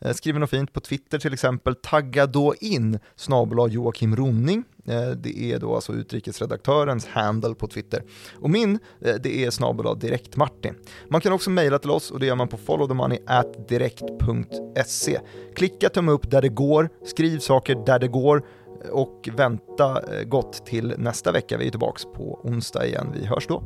[0.00, 4.64] Eh, skriver något fint på Twitter till exempel, tagga då in snabel Joakim Ronning.
[4.86, 8.02] Eh, det är då alltså utrikesredaktörens handle på Twitter.
[8.40, 10.74] Och min, eh, det är snabel direkt Martin.
[11.08, 15.20] Man kan också mejla till oss och det gör man på followthemoney@direkt.se.
[15.54, 18.46] Klicka tumme upp där det går, skriv saker där det går
[18.92, 21.58] och vänta gott till nästa vecka.
[21.58, 23.12] Vi är tillbaka på onsdag igen.
[23.14, 23.62] Vi hörs då.